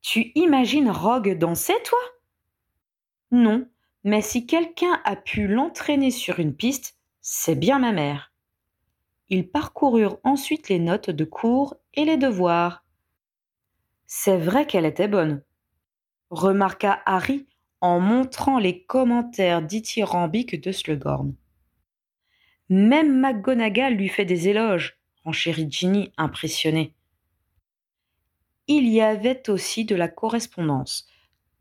Tu 0.00 0.30
imagines 0.36 0.90
Rogue 0.90 1.36
danser, 1.36 1.74
toi? 1.84 1.98
Non, 3.32 3.68
mais 4.04 4.22
si 4.22 4.46
quelqu'un 4.46 5.00
a 5.04 5.16
pu 5.16 5.46
l'entraîner 5.46 6.10
sur 6.10 6.38
une 6.38 6.54
piste, 6.54 6.96
c'est 7.20 7.54
bien 7.54 7.78
ma 7.78 7.92
mère. 7.92 8.32
Ils 9.28 9.48
parcoururent 9.48 10.18
ensuite 10.24 10.68
les 10.68 10.78
notes 10.78 11.10
de 11.10 11.24
cours 11.24 11.76
et 11.94 12.04
les 12.04 12.16
devoirs. 12.16 12.84
C'est 14.06 14.38
vrai 14.38 14.66
qu'elle 14.66 14.86
était 14.86 15.08
bonne, 15.08 15.42
remarqua 16.30 17.00
Harry 17.06 17.46
en 17.80 18.00
montrant 18.00 18.58
les 18.58 18.82
commentaires 18.84 19.62
dithyrambiques 19.62 20.60
de 20.60 20.72
Slughorn. 20.72 21.34
Même 22.68 23.20
McGonagall 23.20 23.94
lui 23.94 24.08
fait 24.08 24.24
des 24.24 24.48
éloges, 24.48 24.98
renchérit 25.24 25.70
Ginny 25.70 26.12
impressionnée. 26.16 26.94
Il 28.66 28.88
y 28.88 29.00
avait 29.00 29.48
aussi 29.50 29.84
de 29.84 29.96
la 29.96 30.08
correspondance. 30.08 31.08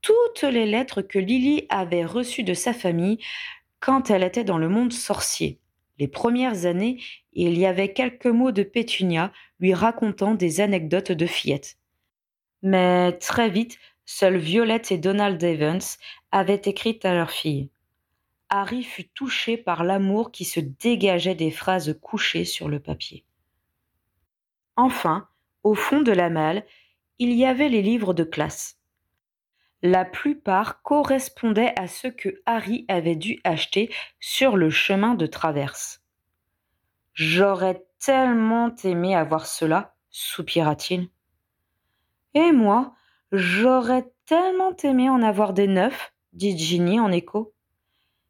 Toutes 0.02 0.44
les 0.44 0.66
lettres 0.66 1.02
que 1.02 1.20
Lily 1.20 1.66
avait 1.70 2.06
reçues 2.06 2.44
de 2.44 2.54
sa 2.54 2.74
famille 2.74 3.20
quand 3.80 4.10
elle 4.10 4.24
était 4.24 4.44
dans 4.44 4.58
le 4.58 4.70
monde 4.70 4.94
sorcier. 4.94 5.60
Les 5.98 6.08
premières 6.08 6.66
années, 6.66 7.02
il 7.34 7.58
y 7.58 7.66
avait 7.66 7.94
quelques 7.94 8.26
mots 8.26 8.52
de 8.52 8.64
Pétunia 8.64 9.34
lui 9.60 9.74
racontant 9.74 10.34
des 10.34 10.62
anecdotes 10.62 11.12
de 11.12 11.26
fillettes. 11.26 11.78
Mais 12.62 13.12
très 13.14 13.50
vite, 13.50 13.78
Seuls 14.06 14.38
Violette 14.38 14.92
et 14.92 14.98
Donald 14.98 15.42
Evans 15.44 15.82
avaient 16.32 16.62
écrit 16.66 17.00
à 17.04 17.14
leur 17.14 17.32
fille. 17.32 17.70
Harry 18.50 18.84
fut 18.84 19.08
touché 19.10 19.58
par 19.58 19.84
l'amour 19.84 20.32
qui 20.32 20.46
se 20.46 20.60
dégageait 20.60 21.36
des 21.36 21.52
phrases 21.52 21.96
couchées 22.02 22.46
sur 22.46 22.68
le 22.68 22.80
papier. 22.80 23.24
Enfin, 24.76 25.28
au 25.64 25.76
fond 25.76 26.02
de 26.02 26.12
la 26.12 26.30
malle, 26.30 26.66
il 27.20 27.34
y 27.34 27.46
avait 27.46 27.70
les 27.70 27.84
livres 27.84 28.14
de 28.14 28.24
classe. 28.24 28.79
La 29.82 30.06
plupart 30.06 30.82
correspondaient 30.82 31.74
à 31.78 31.88
ceux 31.88 32.12
que 32.12 32.42
Harry 32.46 32.86
avait 32.88 33.16
dû 33.16 33.40
acheter 33.44 33.94
sur 34.20 34.58
le 34.58 34.70
chemin 34.70 35.16
de 35.16 35.26
traverse. 35.26 36.02
J'aurais 37.14 37.86
tellement 38.00 38.74
aimé 38.84 39.16
avoir 39.16 39.46
cela, 39.46 39.96
soupira-t-il. 40.10 41.10
Et 42.34 42.52
moi, 42.52 42.96
J'aurais 43.32 44.12
tellement 44.26 44.76
aimé 44.84 45.08
en 45.08 45.22
avoir 45.22 45.54
des 45.54 45.68
neufs, 45.68 46.14
dit 46.34 46.58
Ginny 46.58 47.00
en 47.00 47.12
écho. 47.12 47.54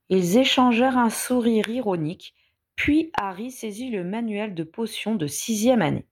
Ils 0.10 0.38
échangèrent 0.38 0.98
un 0.98 1.10
sourire 1.10 1.70
ironique, 1.70 2.34
puis 2.76 3.10
Harry 3.14 3.50
saisit 3.50 3.92
le 3.92 4.04
manuel 4.04 4.54
de 4.56 4.64
potions 4.64 5.16
de 5.16 5.28
sixième 5.28 5.82
année. 5.82 6.06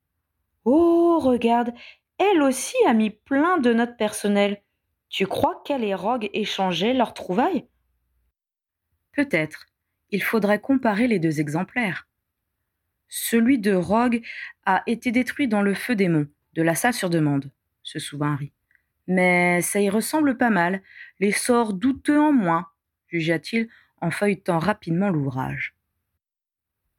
Oh, 0.64 1.20
regarde, 1.20 1.74
elle 2.18 2.42
aussi 2.42 2.78
a 2.88 2.94
mis 2.94 3.10
plein 3.10 3.58
de 3.58 3.74
notes 3.74 3.98
personnelles. 3.98 4.64
Tu 5.10 5.26
crois 5.26 5.62
qu'elle 5.66 5.84
et 5.84 5.96
Rogue 5.96 6.30
échangeaient 6.34 6.94
leurs 6.94 7.14
trouvailles? 7.14 7.66
Peut-être. 9.14 9.68
Il 10.10 10.24
faudrait 10.24 10.62
comparer 10.62 11.08
les 11.08 11.20
deux 11.20 11.40
exemplaires. 11.40 12.08
Celui 13.10 13.60
de 13.60 13.74
Rogue 13.74 14.22
a 14.66 14.84
été 14.86 15.12
détruit 15.12 15.48
dans 15.48 15.62
le 15.62 15.74
feu 15.74 15.96
des 15.96 16.10
monts, 16.10 16.28
de 16.54 16.62
la 16.62 16.76
salle 16.76 16.94
sur 16.94 17.10
demande, 17.10 17.52
se 17.84 18.00
souvint 18.00 18.34
Harry. 18.34 18.52
Mais 19.08 19.62
ça 19.62 19.80
y 19.80 19.90
ressemble 19.90 20.38
pas 20.38 20.50
mal, 20.50 20.82
les 21.20 21.32
sorts 21.32 21.74
douteux 21.74 22.20
en 22.20 22.34
moins, 22.34 22.68
jugea-t-il 23.08 23.70
en 24.02 24.12
feuilletant 24.12 24.60
rapidement 24.60 25.10
l'ouvrage. 25.10 25.76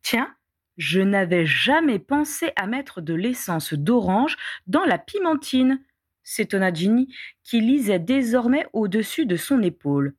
Tiens, 0.03 0.35
je 0.79 1.01
n'avais 1.01 1.45
jamais 1.45 1.99
pensé 1.99 2.53
à 2.57 2.67
mettre 2.67 3.01
de 3.01 3.15
l'essence 3.15 3.75
d'orange 3.75 4.37
dans 4.67 4.85
la 4.85 4.97
pimentine, 4.97 5.83
s'étonna 6.29 6.73
Ginny, 6.73 7.09
qui 7.43 7.61
lisait 7.63 7.99
désormais 7.99 8.67
au-dessus 8.75 9.25
de 9.25 9.37
son 9.37 9.63
épaule. 9.63 10.15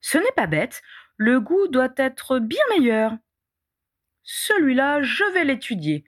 Ce 0.00 0.16
n'est 0.16 0.24
pas 0.34 0.46
bête, 0.46 0.80
le 1.18 1.38
goût 1.38 1.68
doit 1.68 1.92
être 1.98 2.38
bien 2.38 2.62
meilleur. 2.70 3.14
Celui-là, 4.22 5.02
je 5.02 5.24
vais 5.34 5.44
l'étudier, 5.44 6.04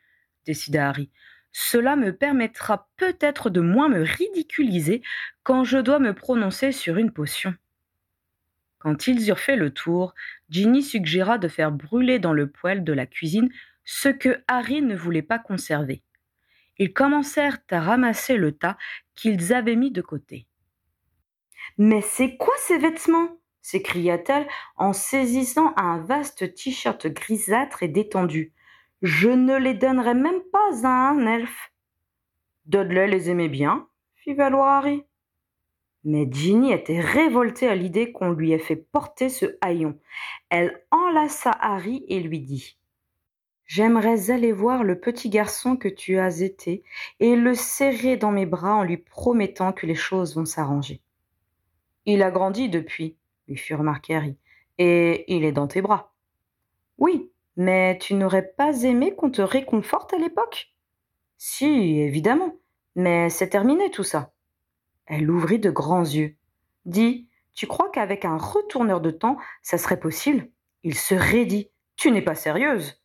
décida 0.46 0.88
Harry. 0.88 1.10
Cela 1.52 1.96
me 1.96 2.16
permettra 2.16 2.88
peut-être 2.96 3.50
de 3.50 3.60
moins 3.60 3.90
me 3.90 4.02
ridiculiser 4.02 5.02
quand 5.42 5.64
je 5.64 5.78
dois 5.78 5.98
me 5.98 6.14
prononcer 6.14 6.72
sur 6.72 6.96
une 6.96 7.12
potion. 7.12 7.54
Quand 8.78 9.06
ils 9.06 9.28
eurent 9.28 9.38
fait 9.38 9.56
le 9.56 9.70
tour, 9.70 10.14
Ginny 10.48 10.82
suggéra 10.82 11.36
de 11.36 11.48
faire 11.48 11.72
brûler 11.72 12.18
dans 12.18 12.32
le 12.32 12.48
poêle 12.48 12.84
de 12.84 12.92
la 12.94 13.04
cuisine 13.04 13.50
ce 13.84 14.08
que 14.08 14.42
Harry 14.48 14.80
ne 14.80 14.96
voulait 14.96 15.20
pas 15.20 15.38
conserver. 15.38 16.02
Ils 16.80 16.94
commencèrent 16.94 17.58
à 17.70 17.80
ramasser 17.80 18.38
le 18.38 18.52
tas 18.52 18.78
qu'ils 19.14 19.52
avaient 19.52 19.76
mis 19.76 19.90
de 19.90 20.00
côté. 20.00 20.46
Mais 21.76 22.00
c'est 22.00 22.38
quoi 22.38 22.54
ces 22.56 22.78
vêtements? 22.78 23.36
s'écria-t-elle 23.60 24.48
en 24.78 24.94
saisissant 24.94 25.74
un 25.76 25.98
vaste 25.98 26.54
t-shirt 26.54 27.06
grisâtre 27.06 27.82
et 27.82 27.88
détendu. 27.88 28.54
Je 29.02 29.28
ne 29.28 29.58
les 29.58 29.74
donnerais 29.74 30.14
même 30.14 30.40
pas 30.50 30.86
à 30.86 31.10
un 31.10 31.26
elfe. 31.26 31.70
Dudley 32.64 33.08
les 33.08 33.28
aimait 33.28 33.50
bien, 33.50 33.86
fit 34.14 34.32
valoir 34.32 34.78
Harry. 34.78 35.04
Mais 36.04 36.26
Ginny 36.30 36.72
était 36.72 37.00
révoltée 37.00 37.68
à 37.68 37.74
l'idée 37.74 38.10
qu'on 38.10 38.30
lui 38.30 38.52
ait 38.52 38.58
fait 38.58 38.76
porter 38.76 39.28
ce 39.28 39.58
haillon. 39.60 40.00
Elle 40.48 40.82
enlaça 40.90 41.50
Harry 41.60 42.06
et 42.08 42.20
lui 42.20 42.40
dit 42.40 42.79
J'aimerais 43.72 44.32
aller 44.32 44.50
voir 44.50 44.82
le 44.82 44.98
petit 44.98 45.28
garçon 45.28 45.76
que 45.76 45.86
tu 45.86 46.18
as 46.18 46.40
été 46.40 46.82
et 47.20 47.36
le 47.36 47.54
serrer 47.54 48.16
dans 48.16 48.32
mes 48.32 48.44
bras 48.44 48.74
en 48.74 48.82
lui 48.82 48.96
promettant 48.96 49.72
que 49.72 49.86
les 49.86 49.94
choses 49.94 50.34
vont 50.34 50.44
s'arranger. 50.44 51.00
Il 52.04 52.24
a 52.24 52.32
grandi 52.32 52.68
depuis, 52.68 53.16
lui 53.46 53.56
fit 53.56 53.74
remarquer 53.74 54.16
Harry, 54.16 54.36
et 54.78 55.32
il 55.32 55.44
est 55.44 55.52
dans 55.52 55.68
tes 55.68 55.82
bras. 55.82 56.12
Oui, 56.98 57.30
mais 57.56 57.96
tu 57.98 58.14
n'aurais 58.14 58.48
pas 58.48 58.82
aimé 58.82 59.14
qu'on 59.14 59.30
te 59.30 59.40
réconforte 59.40 60.12
à 60.14 60.18
l'époque? 60.18 60.74
Si, 61.38 62.00
évidemment, 62.00 62.56
mais 62.96 63.30
c'est 63.30 63.50
terminé 63.50 63.88
tout 63.92 64.02
ça. 64.02 64.32
Elle 65.06 65.30
ouvrit 65.30 65.60
de 65.60 65.70
grands 65.70 66.02
yeux. 66.02 66.34
Dis, 66.86 67.28
tu 67.54 67.68
crois 67.68 67.88
qu'avec 67.92 68.24
un 68.24 68.36
retourneur 68.36 69.00
de 69.00 69.12
temps, 69.12 69.36
ça 69.62 69.78
serait 69.78 70.00
possible? 70.00 70.50
Il 70.82 70.96
se 70.96 71.14
raidit. 71.14 71.70
Tu 71.94 72.10
n'es 72.10 72.22
pas 72.22 72.34
sérieuse 72.34 72.99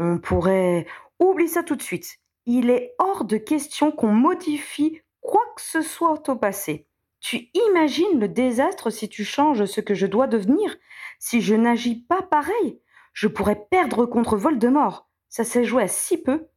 On 0.00 0.18
pourrait. 0.18 0.86
Oublie 1.20 1.46
ça 1.46 1.62
tout 1.62 1.76
de 1.76 1.82
suite. 1.82 2.18
Il 2.46 2.70
est 2.70 2.94
hors 2.98 3.24
de 3.24 3.36
question 3.36 3.92
qu'on 3.92 4.12
modifie 4.12 5.00
quoi 5.20 5.42
que 5.54 5.62
ce 5.62 5.82
soit 5.82 6.28
au 6.28 6.36
passé. 6.36 6.88
Tu 7.20 7.50
imagines 7.54 8.18
le 8.18 8.26
désastre 8.26 8.90
si 8.90 9.08
tu 9.08 9.24
changes 9.24 9.66
ce 9.66 9.80
que 9.80 9.94
je 9.94 10.06
dois 10.06 10.26
devenir 10.26 10.76
Si 11.20 11.40
je 11.40 11.54
n'agis 11.54 11.94
pas 11.94 12.22
pareil, 12.22 12.80
je 13.12 13.28
pourrais 13.28 13.66
perdre 13.70 14.06
contre 14.06 14.36
Voldemort. 14.36 15.08
Ça 15.28 15.44
s'est 15.44 15.64
joué 15.64 15.84
à 15.84 15.88
si 15.88 16.20
peu. 16.20 16.48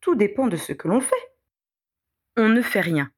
Tout 0.00 0.14
dépend 0.14 0.46
de 0.46 0.56
ce 0.56 0.72
que 0.72 0.88
l'on 0.88 1.00
fait. 1.00 1.34
On 2.38 2.48
ne 2.48 2.62
fait 2.62 2.80
rien 2.80 3.10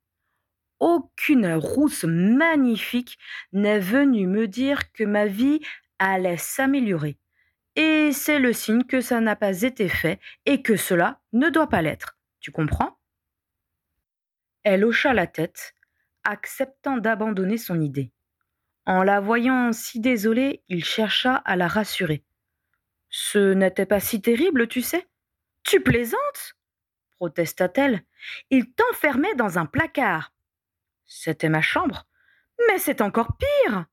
aucune 0.80 1.52
rousse 1.54 2.04
magnifique 2.04 3.18
n'est 3.52 3.78
venue 3.78 4.26
me 4.26 4.48
dire 4.48 4.92
que 4.92 5.04
ma 5.04 5.26
vie 5.26 5.60
allait 5.98 6.38
s'améliorer. 6.38 7.19
Et 7.80 8.12
c'est 8.12 8.38
le 8.38 8.52
signe 8.52 8.84
que 8.84 9.00
ça 9.00 9.22
n'a 9.22 9.36
pas 9.36 9.62
été 9.62 9.88
fait 9.88 10.20
et 10.44 10.60
que 10.60 10.76
cela 10.76 11.18
ne 11.32 11.48
doit 11.48 11.70
pas 11.70 11.80
l'être. 11.80 12.18
Tu 12.40 12.52
comprends? 12.52 12.98
Elle 14.64 14.84
hocha 14.84 15.14
la 15.14 15.26
tête, 15.26 15.74
acceptant 16.22 16.98
d'abandonner 16.98 17.56
son 17.56 17.80
idée. 17.80 18.12
En 18.84 19.02
la 19.02 19.20
voyant 19.20 19.72
si 19.72 19.98
désolée, 19.98 20.62
il 20.68 20.84
chercha 20.84 21.36
à 21.36 21.56
la 21.56 21.68
rassurer. 21.68 22.22
Ce 23.08 23.54
n'était 23.54 23.86
pas 23.86 23.98
si 23.98 24.20
terrible, 24.20 24.68
tu 24.68 24.82
sais. 24.82 25.08
Tu 25.62 25.80
plaisantes 25.80 26.56
protesta-t-elle. 27.16 28.02
Il 28.50 28.72
t'enfermait 28.72 29.34
dans 29.36 29.58
un 29.58 29.66
placard. 29.66 30.34
C'était 31.06 31.48
ma 31.48 31.62
chambre. 31.62 32.06
Mais 32.66 32.78
c'est 32.78 33.00
encore 33.00 33.36
pire. 33.38 33.86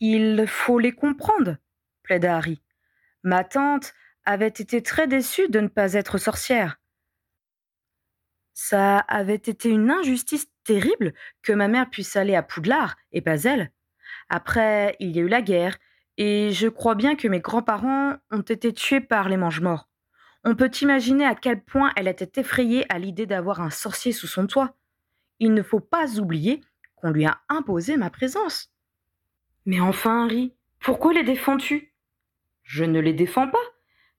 Il 0.00 0.46
faut 0.48 0.78
les 0.78 0.92
comprendre, 0.92 1.56
Ma 3.22 3.44
tante 3.44 3.94
avait 4.24 4.48
été 4.48 4.82
très 4.82 5.06
déçue 5.06 5.48
de 5.48 5.60
ne 5.60 5.68
pas 5.68 5.94
être 5.94 6.18
sorcière. 6.18 6.80
Ça 8.54 8.98
avait 8.98 9.34
été 9.34 9.68
une 9.68 9.90
injustice 9.90 10.48
terrible 10.64 11.14
que 11.42 11.52
ma 11.52 11.68
mère 11.68 11.90
puisse 11.90 12.16
aller 12.16 12.34
à 12.34 12.42
Poudlard 12.42 12.96
et 13.12 13.20
pas 13.20 13.42
elle. 13.44 13.70
Après, 14.28 14.96
il 15.00 15.14
y 15.14 15.20
a 15.20 15.22
eu 15.22 15.28
la 15.28 15.42
guerre, 15.42 15.78
et 16.16 16.50
je 16.52 16.68
crois 16.68 16.94
bien 16.94 17.14
que 17.14 17.28
mes 17.28 17.40
grands-parents 17.40 18.16
ont 18.30 18.40
été 18.40 18.72
tués 18.72 19.00
par 19.00 19.28
les 19.28 19.36
mange-morts. 19.36 19.88
On 20.44 20.54
peut 20.54 20.70
imaginer 20.82 21.24
à 21.24 21.34
quel 21.34 21.62
point 21.62 21.92
elle 21.96 22.08
était 22.08 22.40
effrayée 22.40 22.84
à 22.92 22.98
l'idée 22.98 23.26
d'avoir 23.26 23.60
un 23.60 23.70
sorcier 23.70 24.12
sous 24.12 24.26
son 24.26 24.46
toit 24.46 24.74
il 25.40 25.54
ne 25.54 25.62
faut 25.62 25.80
pas 25.80 26.18
oublier 26.18 26.62
qu'on 26.96 27.10
lui 27.10 27.26
a 27.26 27.40
imposé 27.48 27.96
ma 27.96 28.10
présence. 28.10 28.70
Mais 29.66 29.80
enfin, 29.80 30.24
Harry, 30.24 30.54
pourquoi 30.80 31.12
les 31.12 31.22
défends-tu? 31.22 31.87
Je 32.68 32.84
ne 32.84 33.00
les 33.00 33.14
défends 33.14 33.48
pas. 33.48 33.56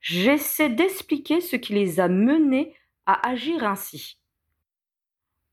J'essaie 0.01 0.71
d'expliquer 0.71 1.39
ce 1.39 1.55
qui 1.55 1.73
les 1.73 1.99
a 1.99 2.07
menés 2.07 2.75
à 3.05 3.29
agir 3.29 3.63
ainsi. 3.63 4.17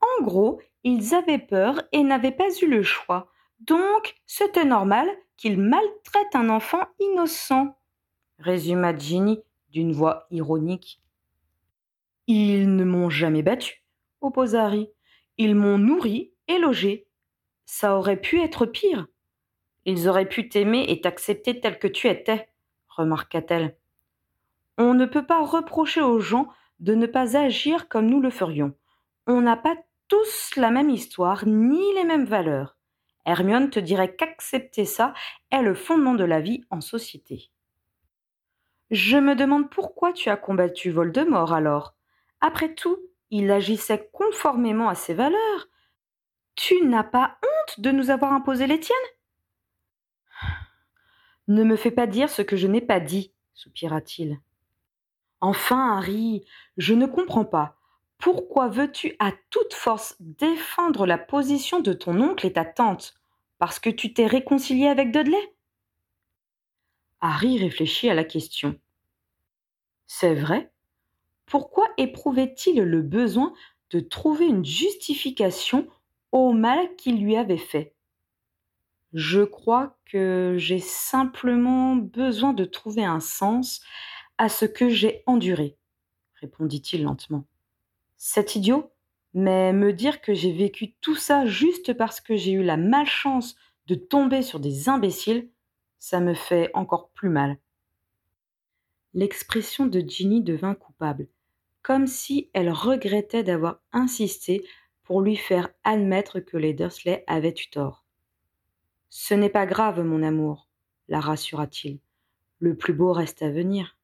En 0.01 0.24
gros, 0.24 0.62
ils 0.82 1.14
avaient 1.14 1.38
peur 1.38 1.82
et 1.92 2.03
n'avaient 2.03 2.32
pas 2.32 2.49
eu 2.62 2.66
le 2.66 2.82
choix. 2.82 3.30
Donc, 3.61 4.14
c'était 4.24 4.64
normal 4.64 5.11
qu'ils 5.36 5.61
maltraitent 5.61 6.34
un 6.34 6.49
enfant 6.49 6.86
innocent, 6.99 7.76
résuma 8.38 8.97
Ginny 8.97 9.42
d'une 9.68 9.92
voix 9.92 10.26
ironique. 10.30 11.03
Ils 12.26 12.76
ne 12.76 12.84
m'ont 12.84 13.11
jamais 13.11 13.42
battu, 13.42 13.84
opposa 14.22 14.64
Harry. 14.64 14.88
Ils 15.36 15.55
m'ont 15.55 15.76
nourri 15.76 16.32
et 16.49 16.57
logé. 16.57 17.09
Ça 17.66 17.99
aurait 17.99 18.20
pu 18.22 18.40
être 18.40 18.64
pire. 18.64 19.07
Ils 19.84 20.09
auraient 20.09 20.30
pu 20.30 20.49
t'aimer 20.49 20.86
et 20.88 21.03
t'accepter 21.03 21.61
tel 21.61 21.78
que 21.78 21.88
tu 21.88 22.09
étais, 22.09 22.49
remarqua-t-elle. 22.97 23.76
On 24.78 24.94
ne 24.94 25.07
peut 25.07 25.24
pas 25.24 25.44
reprocher 25.44 26.03
aux 26.03 26.20
gens 26.20 26.49
de 26.80 26.94
ne 26.94 27.07
pas 27.07 27.36
agir 27.36 27.88
comme 27.88 28.07
nous 28.07 28.20
le 28.20 28.30
ferions. 28.30 28.74
On 29.26 29.40
n'a 29.40 29.57
pas 29.57 29.76
tous 30.09 30.53
la 30.57 30.70
même 30.70 30.90
histoire 30.90 31.47
ni 31.47 31.94
les 31.94 32.05
mêmes 32.05 32.26
valeurs. 32.26 32.76
Hermione 33.24 33.70
te 33.70 33.80
dirait 33.80 34.14
qu'accepter 34.14 34.84
ça 34.84 35.12
est 35.51 35.62
le 35.62 35.74
fondement 35.74 36.14
de 36.14 36.24
la 36.24 36.40
vie 36.40 36.64
en 36.70 36.80
société. 36.80 37.51
Je 38.90 39.16
me 39.16 39.34
demande 39.34 39.68
pourquoi 39.68 40.12
tu 40.12 40.28
as 40.28 40.36
combattu 40.36 40.90
Voldemort 40.90 41.53
alors. 41.53 41.94
Après 42.40 42.74
tout, 42.74 42.99
il 43.30 43.51
agissait 43.51 44.09
conformément 44.12 44.88
à 44.88 44.94
ses 44.94 45.14
valeurs. 45.14 45.68
Tu 46.55 46.86
n'as 46.86 47.03
pas 47.03 47.38
honte 47.42 47.80
de 47.80 47.90
nous 47.90 48.11
avoir 48.11 48.32
imposé 48.32 48.68
les 48.68 48.78
tiennes? 48.78 48.97
Ne 51.49 51.64
me 51.64 51.76
fais 51.76 51.90
pas 51.90 52.07
dire 52.07 52.28
ce 52.30 52.42
que 52.42 52.57
je 52.57 52.66
n'ai 52.66 52.80
pas 52.80 53.01
dit, 53.01 53.32
soupira-t-il. 53.55 54.40
Enfin, 55.40 55.97
Harry, 55.97 56.44
je 56.76 56.94
ne 56.94 57.07
comprends 57.07 57.44
pas. 57.44 57.76
Pourquoi 58.18 58.68
veux-tu 58.68 59.14
à 59.18 59.32
toute 59.51 59.74
force 59.74 60.16
défendre 60.20 61.07
la 61.07 61.18
position 61.18 61.80
de 61.80 61.92
ton 61.92 62.20
oncle 62.20 62.47
et 62.47 62.53
ta 62.55 62.64
tante? 62.64 63.14
Parce 63.59 63.78
que 63.78 63.90
tu 63.90 64.12
t'es 64.12 64.26
réconcilié 64.26 64.88
avec 64.88 65.12
Dudley? 65.12 65.55
Harry 67.20 67.59
réfléchit 67.59 68.09
à 68.09 68.14
la 68.14 68.24
question. 68.24 68.78
C'est 70.07 70.34
vrai, 70.34 70.72
pourquoi 71.47 71.88
éprouvait-il 71.97 72.82
le 72.82 73.03
besoin 73.03 73.53
de 73.90 74.01
trouver 74.01 74.47
une 74.47 74.64
justification 74.64 75.88
au 76.32 76.53
mal 76.53 76.94
qu'il 76.97 77.22
lui 77.22 77.36
avait 77.36 77.59
fait? 77.59 77.95
Je 79.16 79.40
crois 79.40 79.96
que 80.04 80.56
j'ai 80.58 80.78
simplement 80.78 81.96
besoin 81.96 82.52
de 82.52 82.66
trouver 82.66 83.02
un 83.02 83.18
sens 83.18 83.80
à 84.36 84.50
ce 84.50 84.66
que 84.66 84.90
j'ai 84.90 85.22
enduré, 85.24 85.78
répondit-il 86.34 87.02
lentement. 87.02 87.46
C'est 88.18 88.56
idiot, 88.56 88.92
mais 89.32 89.72
me 89.72 89.94
dire 89.94 90.20
que 90.20 90.34
j'ai 90.34 90.52
vécu 90.52 90.92
tout 91.00 91.14
ça 91.14 91.46
juste 91.46 91.94
parce 91.94 92.20
que 92.20 92.36
j'ai 92.36 92.52
eu 92.52 92.62
la 92.62 92.76
malchance 92.76 93.56
de 93.86 93.94
tomber 93.94 94.42
sur 94.42 94.60
des 94.60 94.90
imbéciles, 94.90 95.48
ça 95.98 96.20
me 96.20 96.34
fait 96.34 96.70
encore 96.74 97.08
plus 97.12 97.30
mal. 97.30 97.56
L'expression 99.14 99.86
de 99.86 100.00
Ginny 100.06 100.42
devint 100.42 100.74
coupable, 100.74 101.26
comme 101.80 102.06
si 102.06 102.50
elle 102.52 102.68
regrettait 102.68 103.44
d'avoir 103.44 103.80
insisté 103.92 104.62
pour 105.04 105.22
lui 105.22 105.36
faire 105.36 105.70
admettre 105.84 106.38
que 106.38 106.58
les 106.58 106.74
Dursley 106.74 107.24
avaient 107.26 107.54
eu 107.58 107.70
tort. 107.70 108.05
Ce 109.09 109.34
n'est 109.34 109.50
pas 109.50 109.66
grave, 109.66 110.00
mon 110.02 110.22
amour, 110.22 110.68
la 111.09 111.20
rassura-t-il. 111.20 112.00
Le 112.59 112.76
plus 112.76 112.92
beau 112.92 113.12
reste 113.12 113.42
à 113.42 113.50
venir. 113.50 113.95